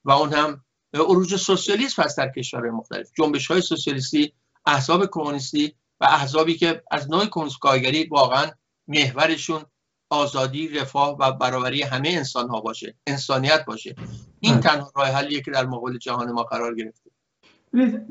و 0.04 0.10
اون 0.10 0.32
هم 0.32 0.64
عروج 0.94 1.36
سوسیالیسم 1.36 2.02
هست 2.02 2.18
در 2.18 2.28
کشورهای 2.28 2.70
مختلف. 2.70 3.10
جنبش 3.18 3.46
های 3.46 3.60
سوسیالیستی 3.60 4.32
احزاب 4.66 5.06
کمونیستی 5.06 5.74
و 6.00 6.04
احزابی 6.04 6.56
که 6.56 6.82
از 6.90 7.10
نوع 7.10 7.26
کمونیست 7.26 7.58
کارگری 7.58 8.04
واقعا 8.04 8.50
محورشون 8.88 9.62
آزادی 10.10 10.68
رفاه 10.68 11.16
و 11.20 11.32
برابری 11.32 11.82
همه 11.82 12.08
انسان 12.08 12.48
ها 12.48 12.60
باشه 12.60 12.94
انسانیت 13.06 13.64
باشه. 13.64 13.94
این 14.40 14.54
بله. 14.54 14.62
تنها 14.62 14.92
راه 14.96 15.08
حلیه 15.08 15.40
که 15.40 15.50
در 15.50 15.66
مقابل 15.66 15.98
جهان 15.98 16.32
ما 16.32 16.42
قرار 16.42 16.74
گرفته. 16.74 17.10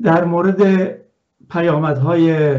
در 0.02 0.24
مورد 0.24 0.90
پیامدهای 1.50 2.56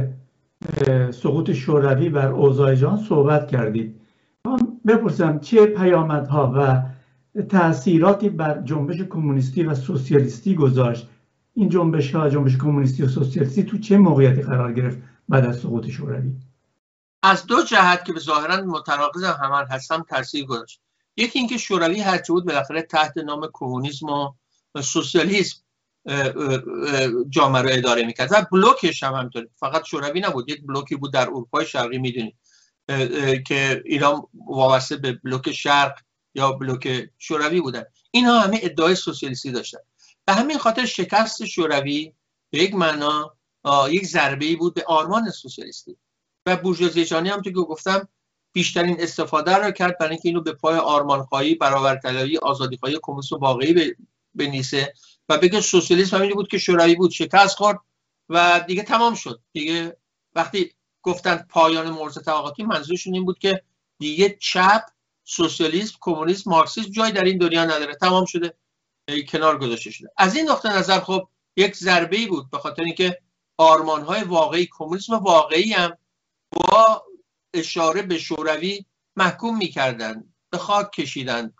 سقوط 1.12 1.52
شوروی 1.52 2.10
بر 2.10 2.28
اوضاع 2.28 2.76
جهان 2.76 2.98
صحبت 2.98 3.48
کردید 3.48 4.02
بپرسم 4.88 5.40
چه 5.40 5.66
پیامدها 5.66 6.54
و 6.56 6.84
تاثیراتی 7.42 8.30
بر 8.30 8.62
جنبش 8.62 9.02
کمونیستی 9.02 9.64
و 9.64 9.76
سوسیالیستی 9.76 10.56
گذاشت؟ 10.56 11.08
این 11.54 11.70
جنبش 11.70 12.16
ها 12.16 12.30
جنبش 12.30 12.58
کمونیستی 12.58 13.04
و 13.04 13.08
سوسیالیستی 13.08 13.64
تو 13.64 13.78
چه 13.78 13.98
موقعیتی 13.98 14.42
قرار 14.42 14.74
گرفت 14.74 14.98
بعد 15.30 15.46
از 15.46 15.60
سقوط 15.60 15.88
شوروی؟ 15.88 16.32
از 17.24 17.46
دو 17.46 17.64
جهت 17.64 18.06
که 18.06 18.14
به 18.14 18.20
ظاهرا 18.20 18.66
متناقض 18.66 19.24
هم 19.24 19.66
هستم 19.70 20.06
تاثیر 20.10 20.46
گذاشت. 20.46 20.82
یکی 21.18 21.40
اینکه 21.40 21.58
شوروی 21.58 22.00
هرچه 22.00 22.34
بود 22.34 22.46
بالاخره 22.46 22.82
تحت 22.82 23.18
نام 23.18 23.50
کمونیسم 23.54 24.08
و 24.76 24.82
سوسیالیسم 24.82 25.63
جامعه 27.30 27.62
رو 27.62 27.70
اداره 27.72 28.04
می‌کرد. 28.04 28.30
و 28.32 28.46
بلوکش 28.52 29.04
هم 29.04 29.14
همطور 29.14 29.48
فقط 29.60 29.86
شوروی 29.86 30.20
نبود. 30.20 30.50
یک 30.50 30.62
بلوکی 30.66 30.96
بود 30.96 31.14
در 31.14 31.22
اروپای 31.22 31.66
شرقی 31.66 31.98
می‌دونید 31.98 32.36
که 33.48 33.84
ایران 33.86 34.22
وابسته 34.48 34.98
به 34.98 35.14
بلوک 35.14 35.52
شرق 35.52 36.00
یا 36.36 36.52
بلوک 36.52 37.10
شوروی 37.18 37.62
بودن. 37.62 37.84
اینها 38.12 38.40
همه 38.40 38.60
ادعای 38.64 38.96
سوسیالیستی 38.96 39.52
داشتن. 39.52 39.80
به 40.26 40.34
همین 40.34 40.58
خاطر 40.58 40.86
شکست 40.86 41.46
شوروی 41.46 42.14
به 42.50 42.60
یک 42.60 42.76
معنا 42.76 43.36
یک 43.90 44.06
ضربه 44.06 44.56
بود 44.56 44.74
به 44.74 44.84
آرمان 44.88 45.30
سوسیالیستی. 45.30 45.98
و 46.46 46.56
بورژوازی 46.56 47.06
جهانی 47.06 47.30
هم 47.30 47.42
که 47.42 47.52
گفتم 47.52 48.08
بیشترین 48.54 49.02
استفاده 49.02 49.56
رو 49.56 49.72
کرد 49.72 49.98
برای 49.98 50.12
اینکه 50.12 50.30
اینو 50.30 50.42
به 50.42 50.54
پای 50.54 50.76
آرمانخواهی 50.76 51.56
برابرطلبی 51.56 52.38
آزادیخواهی 52.38 53.00
کمونیسم 53.02 53.36
واقعی 53.36 53.96
بنیسه 54.36 54.94
و 55.30 55.38
بگه 55.38 55.62
سوسیالیسم 55.62 56.18
همینی 56.18 56.34
بود 56.34 56.48
که 56.48 56.58
شوروی 56.58 56.96
بود 56.96 57.12
شکست 57.12 57.56
خورد 57.58 57.80
و 58.30 58.64
دیگه 58.68 58.84
تمام 58.84 59.16
شد. 59.16 59.42
دیگه 59.54 59.98
وقتی 60.36 60.72
گفتن 61.02 61.36
پایان 61.50 61.90
مرز 61.90 62.24
طبقاتی 62.24 62.64
منظورشون 62.64 63.14
این 63.14 63.26
بود 63.26 63.40
که 63.40 63.64
دیگه 64.00 64.38
چپ 64.42 64.86
سوسیالیسم 65.24 65.98
کمونیسم 66.02 66.50
مارکسیسم 66.50 66.92
جای 66.92 67.12
در 67.12 67.24
این 67.24 67.38
دنیا 67.38 67.66
نداره. 67.66 67.96
تمام 67.96 68.26
شده. 68.26 68.54
کنار 69.28 69.58
گذاشته 69.58 69.92
شده. 69.92 70.10
از 70.18 70.36
این 70.36 70.50
نقطه 70.50 70.78
نظر 70.78 71.00
خب 71.00 71.28
یک 71.58 71.76
ضربه 71.76 72.18
ای 72.18 72.28
بود 72.28 72.50
به 72.50 72.58
خاطر 72.58 72.84
اینکه 72.84 73.20
آرمان 73.58 74.02
های 74.02 74.24
واقعی 74.24 74.70
کمونیسم 74.72 75.14
واقعی 75.14 75.74
هم 75.74 75.98
با 76.52 77.06
اشاره 77.54 78.02
به 78.02 78.18
شوروی 78.18 78.86
محکوم 79.16 79.58
می‌کردن 79.58 80.34
به 80.50 80.58
خاک 80.58 80.92
کشیدن 80.92 81.54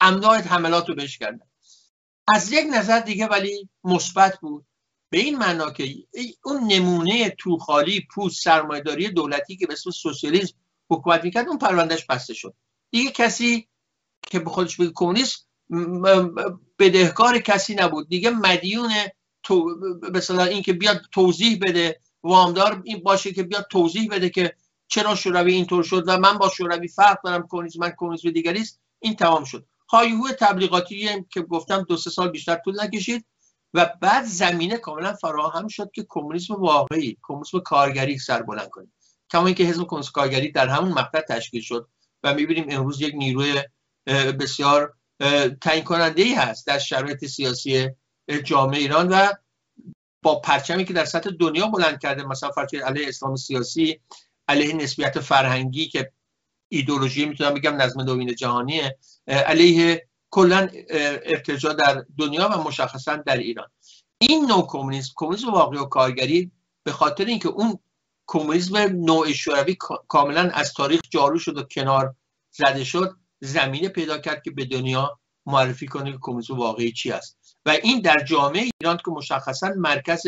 امناع 0.00 0.36
حملات 0.36 0.88
رو 0.88 0.94
بهش 0.94 1.18
کردن 1.18 1.49
از 2.34 2.52
یک 2.52 2.66
نظر 2.72 3.00
دیگه 3.00 3.26
ولی 3.26 3.68
مثبت 3.84 4.38
بود. 4.40 4.66
به 5.10 5.18
این 5.18 5.38
معنا 5.38 5.70
که 5.70 5.94
اون 6.44 6.72
نمونه 6.72 7.30
توخالی 7.30 8.06
پوست 8.14 8.42
سرمایهداری 8.42 9.08
دولتی 9.08 9.56
که 9.56 9.66
به 9.66 9.72
اسم 9.72 9.90
سوسیالیسم 9.90 10.54
حکومت 10.90 11.24
می‌کرد 11.24 11.48
اون 11.48 11.58
پروندهش 11.58 12.06
بسته 12.06 12.34
شد. 12.34 12.54
دیگه 12.90 13.10
کسی 13.10 13.68
که 14.22 14.38
به 14.38 14.50
خودش 14.50 14.76
بگه 14.76 14.92
کمونیست 14.94 15.48
بدهکار 16.78 17.38
کسی 17.38 17.74
نبود. 17.74 18.08
دیگه 18.08 18.30
مدیون 18.30 18.90
تو 19.42 19.76
مثلا 20.14 20.44
این 20.44 20.62
که 20.62 20.72
بیاد 20.72 21.00
توضیح 21.12 21.58
بده 21.62 22.00
وامدار 22.22 22.82
این 22.84 23.02
باشه 23.02 23.32
که 23.32 23.42
بیاد 23.42 23.66
توضیح 23.70 24.08
بده 24.10 24.30
که 24.30 24.56
چرا 24.88 25.14
شوروی 25.14 25.54
اینطور 25.54 25.82
شد 25.82 26.04
و 26.06 26.18
من 26.18 26.38
با 26.38 26.48
شوروی 26.48 26.88
فرق 26.88 27.18
دارم 27.24 27.46
کمونیسم 27.50 27.80
من 27.80 27.92
کمونیسم 27.98 28.30
دیگری 28.30 28.60
است 28.60 28.80
این 28.98 29.16
تمام 29.16 29.44
شد. 29.44 29.66
هایهو 29.90 30.28
تبلیغاتی 30.40 31.24
که 31.30 31.42
گفتم 31.42 31.82
دو 31.82 31.96
سه 31.96 32.10
سال 32.10 32.30
بیشتر 32.30 32.54
طول 32.54 32.80
نکشید 32.80 33.26
و 33.74 33.90
بعد 34.00 34.24
زمینه 34.24 34.76
کاملا 34.76 35.12
فراهم 35.12 35.68
شد 35.68 35.90
که 35.94 36.06
کمونیسم 36.08 36.54
واقعی 36.54 37.18
کمونیسم 37.22 37.60
کارگری 37.60 38.18
سر 38.18 38.42
بلند 38.42 38.68
کنید 38.68 38.92
کما 39.30 39.46
اینکه 39.46 39.64
حزب 39.64 39.84
کمونیست 39.84 40.12
کارگری 40.12 40.52
در 40.52 40.68
همون 40.68 40.92
مقطع 40.92 41.20
تشکیل 41.20 41.62
شد 41.62 41.88
و 42.22 42.34
می‌بینیم 42.34 42.66
امروز 42.68 43.00
یک 43.00 43.14
نیروی 43.14 43.62
بسیار 44.40 44.94
تعیین 45.60 45.84
کننده 45.84 46.22
ای 46.22 46.34
هست 46.34 46.66
در 46.66 46.78
شرایط 46.78 47.24
سیاسی 47.24 47.88
جامعه 48.44 48.80
ایران 48.80 49.08
و 49.08 49.28
با 50.22 50.40
پرچمی 50.40 50.84
که 50.84 50.92
در 50.92 51.04
سطح 51.04 51.30
دنیا 51.30 51.66
بلند 51.66 51.98
کرده 52.00 52.22
مثلا 52.22 52.50
فرچه 52.50 52.80
علیه 52.80 53.08
اسلام 53.08 53.36
سیاسی 53.36 54.00
علیه 54.48 54.74
نسبیت 54.74 55.20
فرهنگی 55.20 55.88
که 55.88 56.12
ایدولوژی 56.72 57.26
می‌تونم 57.26 57.54
بگم 57.54 57.82
نظم 57.82 58.00
نوین 58.00 58.34
جهانیه 58.34 58.98
علیه 59.26 60.08
کلا 60.30 60.68
ارتجاع 61.24 61.74
در 61.74 62.04
دنیا 62.18 62.48
و 62.48 62.62
مشخصا 62.62 63.16
در 63.16 63.36
ایران. 63.36 63.68
این 64.18 64.46
نوع 64.46 64.66
کمونیسم 64.66 65.12
کمونیسم 65.16 65.52
واقعی 65.52 65.78
و 65.78 65.84
کارگری 65.84 66.50
به 66.82 66.92
خاطر 66.92 67.24
اینکه 67.24 67.48
اون 67.48 67.78
کمونیسم 68.26 68.76
نوع 68.76 69.32
شوروی 69.32 69.76
کاملا 70.08 70.50
از 70.54 70.72
تاریخ 70.72 71.00
جارو 71.10 71.38
شد 71.38 71.58
و 71.58 71.62
کنار 71.62 72.14
زده 72.50 72.84
شد 72.84 73.16
زمینه 73.40 73.88
پیدا 73.88 74.18
کرد 74.18 74.42
که 74.42 74.50
به 74.50 74.64
دنیا 74.64 75.18
معرفی 75.46 75.86
کنه 75.86 76.12
که 76.12 76.18
کمونیسم 76.20 76.58
واقعی 76.58 76.92
چی 76.92 77.12
است. 77.12 77.56
و 77.66 77.70
این 77.70 78.00
در 78.00 78.24
جامعه 78.24 78.70
ایران 78.80 78.96
که 78.96 79.10
مشخصا 79.10 79.68
مرکز 79.76 80.26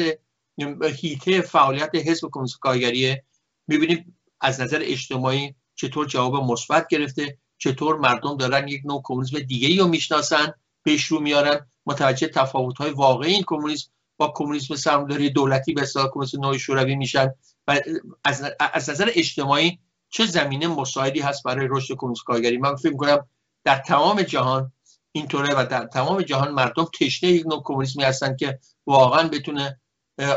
هیته 0.96 1.40
فعالیت 1.40 1.94
حزب 1.94 2.28
کمونیست 2.32 2.58
کارگریه 2.58 3.24
می‌بینیم 3.68 4.18
از 4.40 4.60
نظر 4.60 4.78
اجتماعی 4.82 5.54
چطور 5.74 6.06
جواب 6.06 6.36
مثبت 6.36 6.88
گرفته 6.88 7.38
چطور 7.58 7.96
مردم 7.96 8.36
دارن 8.36 8.68
یک 8.68 8.82
نوع 8.84 9.00
کمونیسم 9.04 9.38
دیگه 9.38 9.68
ای 9.68 9.78
رو 9.78 9.88
می‌شناسن 9.88 10.54
پیش 10.84 11.04
رو 11.04 11.20
میارن. 11.20 11.66
متوجه 11.86 12.28
تفاوت 12.28 12.78
های 12.78 12.90
واقعی 12.90 13.32
این 13.32 13.44
کمونیسم 13.46 13.90
با 14.16 14.32
کمونیسم 14.36 14.74
سرمایه‌داری 14.74 15.30
دولتی 15.30 15.72
به 15.72 15.82
اصطلاح 15.82 16.08
کمونیسم 16.12 16.40
نوع 16.40 16.58
شوروی 16.58 16.96
میشن 16.96 17.34
و 17.68 17.80
از, 18.24 18.90
نظر 18.90 19.10
اجتماعی 19.14 19.78
چه 20.08 20.26
زمینه 20.26 20.66
مساعدی 20.66 21.20
هست 21.20 21.42
برای 21.42 21.66
رشد 21.70 21.94
کمونیست 21.94 22.24
کارگری؟ 22.24 22.58
من 22.58 22.76
فکر 22.76 22.96
کنم 22.96 23.26
در 23.64 23.78
تمام 23.78 24.22
جهان 24.22 24.72
اینطوره 25.12 25.54
و 25.54 25.66
در 25.70 25.86
تمام 25.86 26.22
جهان 26.22 26.50
مردم 26.50 26.88
تشنه 27.00 27.30
یک 27.30 27.46
نوع 27.46 27.62
کمونیسمی 27.64 28.04
هستن 28.04 28.36
که 28.36 28.58
واقعا 28.86 29.28
بتونه 29.28 29.80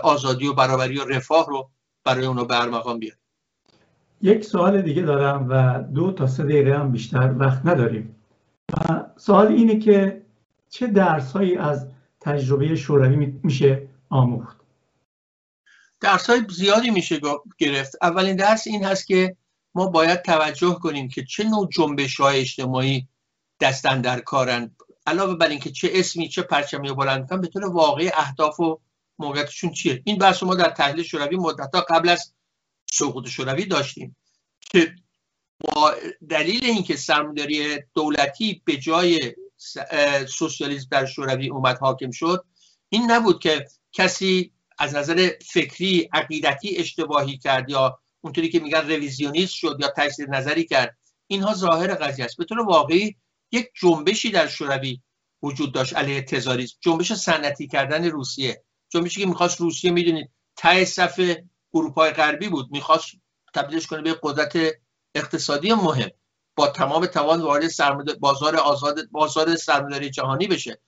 آزادی 0.03 0.47
و 0.47 0.53
برابری 0.53 0.99
و 0.99 1.05
رفاه 1.05 1.45
رو 1.47 1.69
برای 2.03 2.25
اونو 2.25 2.45
برمقام 2.45 2.99
بیاره. 2.99 3.19
یک 4.21 4.43
سوال 4.43 4.81
دیگه 4.81 5.01
دارم 5.01 5.47
و 5.49 5.83
دو 5.93 6.11
تا 6.11 6.27
سه 6.27 6.43
دقیقه 6.43 6.77
هم 6.77 6.91
بیشتر 6.91 7.35
وقت 7.37 7.65
نداریم. 7.65 8.15
و 8.73 9.03
سوال 9.17 9.47
اینه 9.47 9.79
که 9.79 10.21
چه 10.69 10.87
درس 10.87 11.31
هایی 11.31 11.57
از 11.57 11.87
تجربه 12.21 12.75
شوروی 12.75 13.39
میشه 13.43 13.87
آموخت؟ 14.09 14.57
درس 16.01 16.29
های 16.29 16.41
زیادی 16.49 16.89
میشه 16.89 17.19
گرفت. 17.57 17.95
اولین 18.01 18.35
درس 18.35 18.67
این 18.67 18.83
هست 18.83 19.07
که 19.07 19.35
ما 19.75 19.87
باید 19.87 20.21
توجه 20.21 20.73
کنیم 20.73 21.07
که 21.07 21.23
چه 21.23 21.43
نوع 21.43 21.69
جنبش 21.71 22.19
های 22.19 22.39
اجتماعی 22.39 23.07
دستن 23.61 24.01
در 24.01 24.19
کارن. 24.19 24.75
علاوه 25.07 25.35
بر 25.35 25.47
اینکه 25.47 25.71
چه 25.71 25.89
اسمی 25.93 26.27
چه 26.27 26.41
پرچمی 26.41 26.93
بلند 26.93 27.21
می‌کنن 27.21 27.41
به 27.41 27.47
طور 27.47 27.65
واقعی 27.65 28.11
اهداف 28.13 28.59
و 28.59 28.79
موقعیتشون 29.19 29.71
چیه؟ 29.71 30.01
این 30.05 30.17
بحث 30.17 30.43
ما 30.43 30.55
در 30.55 30.69
تحلیل 30.69 31.03
شوروی 31.03 31.37
مدتها 31.37 31.81
قبل 31.81 32.09
از 32.09 32.33
سقوط 32.91 33.27
شوروی 33.27 33.65
داشتیم. 33.65 34.15
که 34.59 34.95
با 35.59 35.95
دلیل 36.29 36.65
اینکه 36.65 36.95
سرمایه‌داری 36.95 37.79
دولتی 37.93 38.61
به 38.65 38.77
جای 38.77 39.35
سوسیالیسم 40.27 40.87
در 40.91 41.05
شوروی 41.05 41.49
اومد 41.49 41.77
حاکم 41.77 42.11
شد 42.11 42.45
این 42.89 43.11
نبود 43.11 43.39
که 43.39 43.65
کسی 43.93 44.51
از 44.77 44.95
نظر 44.95 45.29
فکری 45.45 46.09
عقیدتی 46.13 46.77
اشتباهی 46.77 47.37
کرد 47.37 47.69
یا 47.69 47.99
اونطوری 48.21 48.49
که 48.49 48.59
میگن 48.59 48.89
رویزیونیست 48.89 49.53
شد 49.53 49.77
یا 49.81 49.93
تجدید 49.97 50.29
نظری 50.29 50.65
کرد. 50.65 50.97
اینها 51.27 51.53
ظاهر 51.53 51.95
قضیه 51.95 52.25
است. 52.25 52.37
به 52.37 52.45
طور 52.45 52.59
واقعی 52.59 53.15
یک 53.51 53.69
جنبشی 53.81 54.31
در 54.31 54.47
شوروی 54.47 55.01
وجود 55.43 55.73
داشت 55.73 55.95
علیه 55.95 56.21
تزاریسم. 56.21 56.77
جنبش 56.81 57.13
صنعتی 57.13 57.67
کردن 57.67 58.05
روسیه. 58.05 58.63
جنبشی 58.89 59.21
که 59.21 59.27
می‌خواست 59.27 59.61
روسیه 59.61 59.91
می‌دونید 59.91 60.29
ته 60.55 60.85
صف 60.85 61.35
اروپای 61.75 62.11
غربی 62.11 62.49
بود 62.49 62.67
می‌خواست 62.71 63.05
تبدیلش 63.53 63.87
کنه 63.87 64.01
به 64.01 64.19
قدرت 64.23 64.57
اقتصادی 65.15 65.73
مهم 65.73 66.09
با 66.55 66.67
تمام 66.67 67.05
توان 67.05 67.41
وارد 67.41 68.19
بازار 68.19 68.55
آزاد 68.55 69.09
بازار 69.11 69.55
سرمایه‌داری 69.55 70.09
جهانی 70.09 70.47
بشه. 70.47 70.81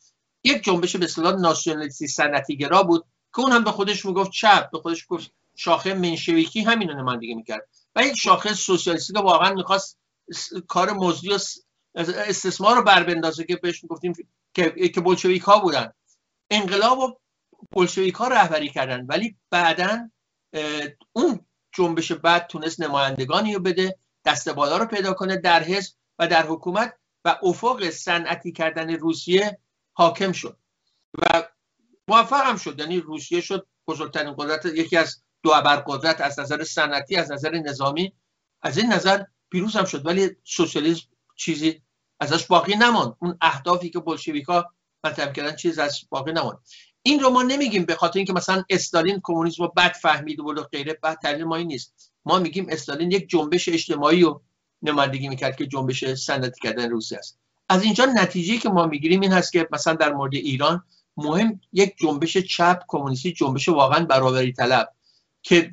یک 0.43 0.63
جنبش 0.63 0.95
به 0.95 1.05
اصطلاح 1.05 1.35
ناسیونالیستی 1.35 2.07
صنعتی 2.07 2.57
گرا 2.57 2.83
بود 2.83 3.05
که 3.35 3.39
اون 3.39 3.51
هم 3.51 3.63
به 3.63 3.71
خودش 3.71 4.05
می‌گفت 4.05 4.31
چپ 4.31 4.71
به 4.71 4.79
خودش 4.79 5.05
گفت 5.09 5.31
شاخه 5.55 5.93
منشویکی 5.93 6.61
همین 6.61 6.89
رو 6.89 6.99
نمایندگی 6.99 7.35
می‌کرد. 7.35 7.67
و 7.95 8.03
یک 8.03 8.15
شاخه 8.15 8.53
سوسیالیستی 8.53 9.13
که 9.13 9.19
واقعا 9.19 9.53
می‌خواست 9.53 9.97
کار 10.67 10.91
مزدی 10.91 11.29
و 11.29 11.39
استثمار 11.95 12.75
رو 12.75 12.83
بربندازه 12.83 13.43
که 13.43 13.55
بهش 13.55 13.83
می‌گفتیم 13.83 14.13
که 14.53 14.89
که 14.89 15.01
بولشویک 15.01 15.41
ها 15.41 15.59
بودن. 15.59 15.93
انقلاب 16.51 16.99
و 16.99 17.15
بولشویک 17.71 18.13
ها 18.13 18.27
رهبری 18.27 18.69
کردن 18.69 19.05
ولی 19.05 19.35
بعدا 19.49 20.09
اون 21.13 21.45
جنبش 21.71 22.11
بعد 22.11 22.47
تونست 22.47 22.81
نمایندگانی 22.81 23.53
رو 23.53 23.59
بده 23.59 23.99
دست 24.25 24.49
بالا 24.49 24.77
رو 24.77 24.85
پیدا 24.85 25.13
کنه 25.13 25.37
در 25.37 25.63
حزب 25.63 25.93
و 26.19 26.27
در 26.27 26.45
حکومت 26.45 26.93
و 27.25 27.37
افق 27.43 27.89
صنعتی 27.89 28.51
کردن 28.51 28.89
روسیه 28.89 29.59
حاکم 29.93 30.31
شد. 30.31 30.57
و 31.13 31.49
موفق 32.07 32.45
هم 32.45 32.57
شد. 32.57 32.79
یعنی 32.79 32.99
روسیه 32.99 33.41
شد 33.41 33.67
بزرگترین 33.87 34.35
قدرت 34.37 34.65
یکی 34.65 34.97
از 34.97 35.23
دو 35.43 35.49
قدرت 35.87 36.21
از 36.21 36.39
نظر 36.39 36.63
صنعتی 36.63 37.15
از 37.15 37.31
نظر 37.31 37.51
نظامی. 37.51 38.13
از 38.61 38.77
این 38.77 38.93
نظر 38.93 39.23
پیروز 39.49 39.75
هم 39.75 39.85
شد. 39.85 40.05
ولی 40.05 40.35
سوسیالیسم 40.43 41.07
چیزی 41.35 41.81
ازش 42.19 42.45
باقی 42.45 42.75
نماند. 42.75 43.15
اون 43.19 43.37
اهدافی 43.41 43.89
که 43.89 43.99
بولشویکا 43.99 44.65
مطرح 45.03 45.31
کردن 45.31 45.55
چیز 45.55 45.79
از 45.79 45.99
باقی 46.09 46.33
نماند. 46.33 46.59
این 47.07 47.19
رو 47.19 47.29
ما 47.29 47.43
نمیگیم 47.43 47.85
به 47.85 47.95
خاطر 47.95 48.19
اینکه 48.19 48.33
مثلا 48.33 48.63
استالین 48.69 49.19
کمونیسم 49.23 49.63
رو 49.63 49.73
بد 49.77 49.91
فهمید 49.91 50.39
و 50.39 50.53
غیره 50.71 50.99
بعد 51.01 51.19
تحلیل 51.19 51.43
ما 51.43 51.57
نیست. 51.57 52.11
ما 52.25 52.39
میگیم 52.39 52.67
استالین 52.69 53.11
یک 53.11 53.29
جنبش 53.29 53.69
اجتماعی 53.69 54.21
رو 54.21 54.41
نمایندگی 54.81 55.29
می‌کرد 55.29 55.55
که 55.55 55.67
جنبش 55.67 56.13
صنعتی 56.13 56.61
کردن 56.63 56.89
روسیه 56.89 57.17
است. 57.17 57.39
از 57.69 57.83
اینجا 57.83 58.05
نتیجه 58.05 58.57
که 58.57 58.69
ما 58.69 58.85
می‌گیریم 58.85 59.21
این 59.21 59.31
هست 59.31 59.51
که 59.51 59.67
مثلا 59.71 59.93
در 59.93 60.13
مورد 60.13 60.35
ایران 60.35 60.83
مهم 61.17 61.61
یک 61.73 61.97
جنبش 61.97 62.37
چپ 62.37 62.83
کمونیستی 62.87 63.33
جنبش 63.33 63.69
واقعا 63.69 64.05
برابری 64.05 64.53
طلب 64.53 64.93
که 65.43 65.69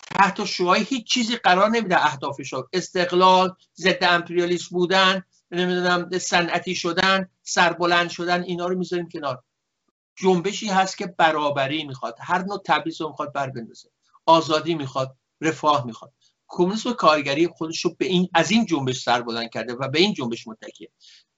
تحت 0.00 0.44
شوهای 0.44 0.82
هیچ 0.82 1.06
چیزی 1.06 1.36
قرار 1.36 1.68
نمیده 1.68 2.06
اهدافش 2.06 2.54
استقلال 2.72 3.56
ضد 3.76 4.04
امپریالیسم 4.04 4.68
بودن 4.70 5.22
نمی‌دونم 5.50 6.18
صنعتی 6.18 6.74
شدن 6.74 7.28
سربلند 7.42 8.10
شدن 8.10 8.42
اینا 8.42 8.66
رو 8.66 8.78
می‌ذاریم 8.78 9.08
کنار. 9.08 9.42
جنبشی 10.22 10.66
هست 10.68 10.98
که 10.98 11.06
برابری 11.06 11.84
می‌خواد. 11.84 12.16
هر 12.20 12.42
نوع 12.42 12.62
تبعیض 12.66 13.00
رو 13.00 13.08
می‌خواد 13.08 13.32
بر 13.32 13.50
بندازه 13.50 13.90
آزادی 14.26 14.74
می‌خواد 14.74 15.16
رفاه 15.40 15.86
می‌خواد. 15.86 16.12
کمونیسم 16.48 16.92
کارگری 16.92 17.46
خودش 17.46 17.80
رو 17.84 17.94
به 17.98 18.06
این 18.06 18.28
از 18.34 18.50
این 18.50 18.66
جنبش 18.66 19.02
سر 19.02 19.22
بلند 19.22 19.50
کرده 19.50 19.74
و 19.74 19.88
به 19.88 19.98
این 19.98 20.14
جنبش 20.14 20.48
متکیه. 20.48 20.90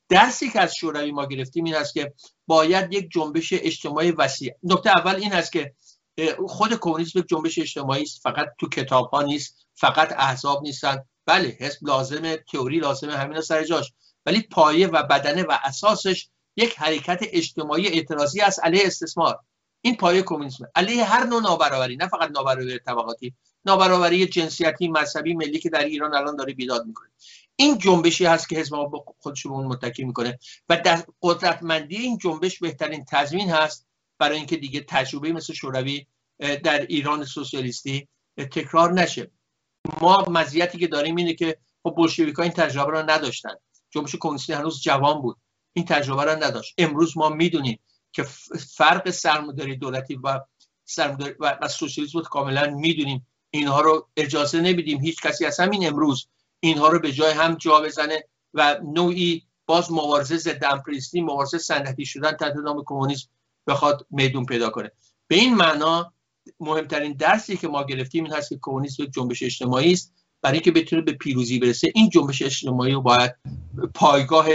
درسی 0.09 0.51
که 0.51 0.61
از 0.61 0.75
شوروی 0.75 1.13
ما 1.13 1.27
گرفتیم 1.27 1.65
این 1.65 1.75
است 1.75 1.95
که 1.95 2.15
باید 2.47 2.93
یک 2.93 3.11
جنبش 3.11 3.53
اجتماعی 3.53 4.11
وسیع. 4.11 4.53
نکته 4.63 4.91
اول 4.91 5.15
این 5.15 5.33
است 5.33 5.53
که 5.53 5.75
خود 6.49 6.75
کمونیسم 6.75 7.19
یک 7.19 7.27
جنبش 7.29 7.59
اجتماعی 7.59 8.03
است. 8.03 8.23
فقط 8.23 8.49
تو 8.59 8.69
کتاب 8.69 9.11
ها 9.11 9.23
نیست. 9.23 9.67
فقط 9.75 10.13
احزاب 10.13 10.63
نیستن. 10.63 11.05
بله 11.27 11.57
حزب 11.61 11.79
لازمه 11.83 12.37
تئوری 12.37 12.79
لازمه 12.79 13.17
همین 13.17 13.41
سر 13.41 13.65
جاش. 13.65 13.93
ولی 14.27 14.43
پایه 14.43 14.87
و 14.87 15.03
بدنه 15.03 15.43
و 15.43 15.59
اساسش 15.65 16.29
یک 16.61 16.79
حرکت 16.79 17.21
اجتماعی 17.23 17.89
اعتراضی 17.89 18.41
است 18.41 18.65
علیه 18.65 18.83
استثمار. 18.87 19.39
این 19.81 19.97
پایه 19.97 20.23
کمونیسم. 20.23 20.65
علیه 20.75 21.05
هر 21.05 21.25
نوع 21.25 21.43
نابرابری 21.43 21.97
نه 21.97 22.09
فقط 22.09 22.31
نابرابری 22.31 22.79
طبقاتی 22.79 23.35
نابرابری 23.65 24.27
جنسیتی 24.27 24.89
مذهبی 24.89 25.35
ملی 25.35 25.59
که 25.59 25.71
در 25.71 25.85
ایران 25.85 26.15
الان 26.15 26.37
داره 26.37 26.53
بیداد 26.53 26.87
می‌کنه. 26.87 27.09
این 27.57 27.79
جنبشی 27.79 28.25
هست 28.25 28.49
که 28.49 28.57
حزب 28.57 28.75
ما 28.75 29.05
خودش 29.19 29.47
به 29.47 29.53
اون 29.53 29.67
متکی 29.67 30.05
می‌کنه 30.05 30.39
و 30.69 30.77
در 30.77 31.05
قدرتمندی 31.23 31.97
این 31.97 32.19
جنبش 32.19 32.59
بهترین 32.59 33.05
تضمین 33.05 33.51
هست 33.51 33.87
برای 34.19 34.37
اینکه 34.37 34.57
دیگه 34.57 34.85
تجربه 34.89 35.33
مثل 35.33 35.53
شوروی 35.53 36.07
در 36.39 36.87
ایران 36.87 37.25
سوسیالیستی 37.25 38.09
تکرار 38.37 38.93
نشه. 38.93 39.31
ما 40.01 40.25
مزیتی 40.29 40.79
که 40.79 40.87
داریم 40.87 41.17
اینه 41.17 41.35
که 41.35 41.57
خب 41.83 41.95
بولشویک‌ها 41.97 42.43
این 42.43 42.53
تجربه 42.53 42.93
رو 42.93 43.11
نداشتن. 43.11 43.55
جنبش 43.91 44.17
کمونیستی 44.21 44.53
هنوز 44.53 44.83
جوان 44.83 45.23
بود. 45.23 45.37
این 45.73 45.85
تجربه 45.85 46.25
رو 46.25 46.45
نداشت. 46.45 46.75
امروز 46.79 47.17
ما 47.17 47.29
می‌دونیم 47.29 47.79
که 48.13 48.23
فرق 48.77 49.11
سرمایه‌داری 49.11 49.77
دولتی 49.77 50.21
و 50.25 50.41
سرمایه‌داری 50.85 51.35
و 51.41 51.69
سوسیالیسم 51.69 52.19
رو 52.19 52.25
کاملا 52.25 52.71
می‌دونیم. 52.71 53.27
اینها 53.51 53.81
رو 53.81 54.09
اجازه 54.17 54.61
نمیدیم. 54.61 55.01
هیچ 55.01 55.23
کسی 55.23 55.47
از 55.47 55.61
همین 55.61 55.87
امروز 55.87 56.29
اینها 56.61 56.89
رو 56.89 56.99
به 56.99 57.13
جای 57.13 57.33
هم 57.33 57.55
جا 57.55 57.81
بزنه 57.81 58.25
و 58.55 58.81
نوعی 58.95 59.43
باز 59.67 59.93
مبارزه 59.93 60.37
ضد 60.37 60.65
امپریستی 60.65 61.21
مبارزه 61.21 61.59
صنعتی 61.59 62.07
شدن 62.07 62.33
تحت 62.33 62.57
نام 62.57 62.83
کمونیسم 62.87 63.29
بخواد 63.67 64.07
میدون 64.11 64.45
پیدا 64.45 64.71
کنه. 64.71 64.91
به 65.29 65.37
این 65.37 65.55
معنا 65.55 66.13
مهمترین 66.61 67.13
درسی 67.13 67.57
که 67.57 67.69
ما 67.69 67.85
گرفتیم 67.85 68.25
این 68.25 68.33
هست 68.33 68.49
که 68.49 68.59
کمونیسم 68.63 69.03
یک 69.03 69.11
جنبش 69.13 69.43
اجتماعی 69.43 69.93
است. 69.93 70.15
برای 70.43 70.55
اینکه 70.55 70.71
بتونه 70.73 71.03
به 71.03 71.13
پیروزی 71.13 71.59
برسه 71.59 71.93
این 71.95 72.09
جنبش 72.09 72.43
اجتماعی 72.43 72.93
رو 72.93 73.01
باید 73.01 73.37
پایگاه 73.95 74.47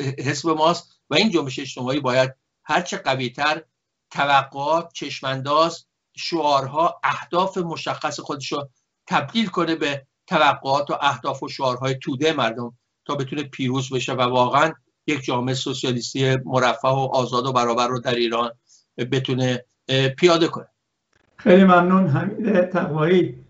حزب 0.00 0.48
ماست 0.48 1.00
و 1.10 1.14
این 1.14 1.30
جنبش 1.30 1.58
اجتماعی 1.58 2.00
باید 2.00 2.34
هرچه 2.64 2.96
قویتر 2.96 3.62
توقعات 4.10 4.92
چشمانداز 4.92 5.86
شعارها 6.16 7.00
اهداف 7.04 7.58
مشخص 7.58 8.20
خودش 8.20 8.52
رو 8.52 8.68
تبدیل 9.06 9.46
کنه 9.46 9.74
به 9.74 10.06
توقعات 10.26 10.90
و 10.90 10.98
اهداف 11.00 11.42
و 11.42 11.48
شعارهای 11.48 11.94
توده 11.94 12.32
مردم 12.32 12.78
تا 13.04 13.14
بتونه 13.14 13.42
پیروز 13.42 13.90
بشه 13.92 14.12
و 14.12 14.20
واقعا 14.20 14.72
یک 15.06 15.24
جامعه 15.24 15.54
سوسیالیستی 15.54 16.36
مرفه 16.44 16.88
و 16.88 17.08
آزاد 17.12 17.46
و 17.46 17.52
برابر 17.52 17.88
رو 17.88 18.00
در 18.00 18.14
ایران 18.14 18.50
بتونه 18.98 19.64
پیاده 20.18 20.48
کنه. 20.48 20.66
خیلی 21.36 21.64
ممنون 21.64 22.08
حمید 22.08 22.70
تقوایی. 22.70 23.41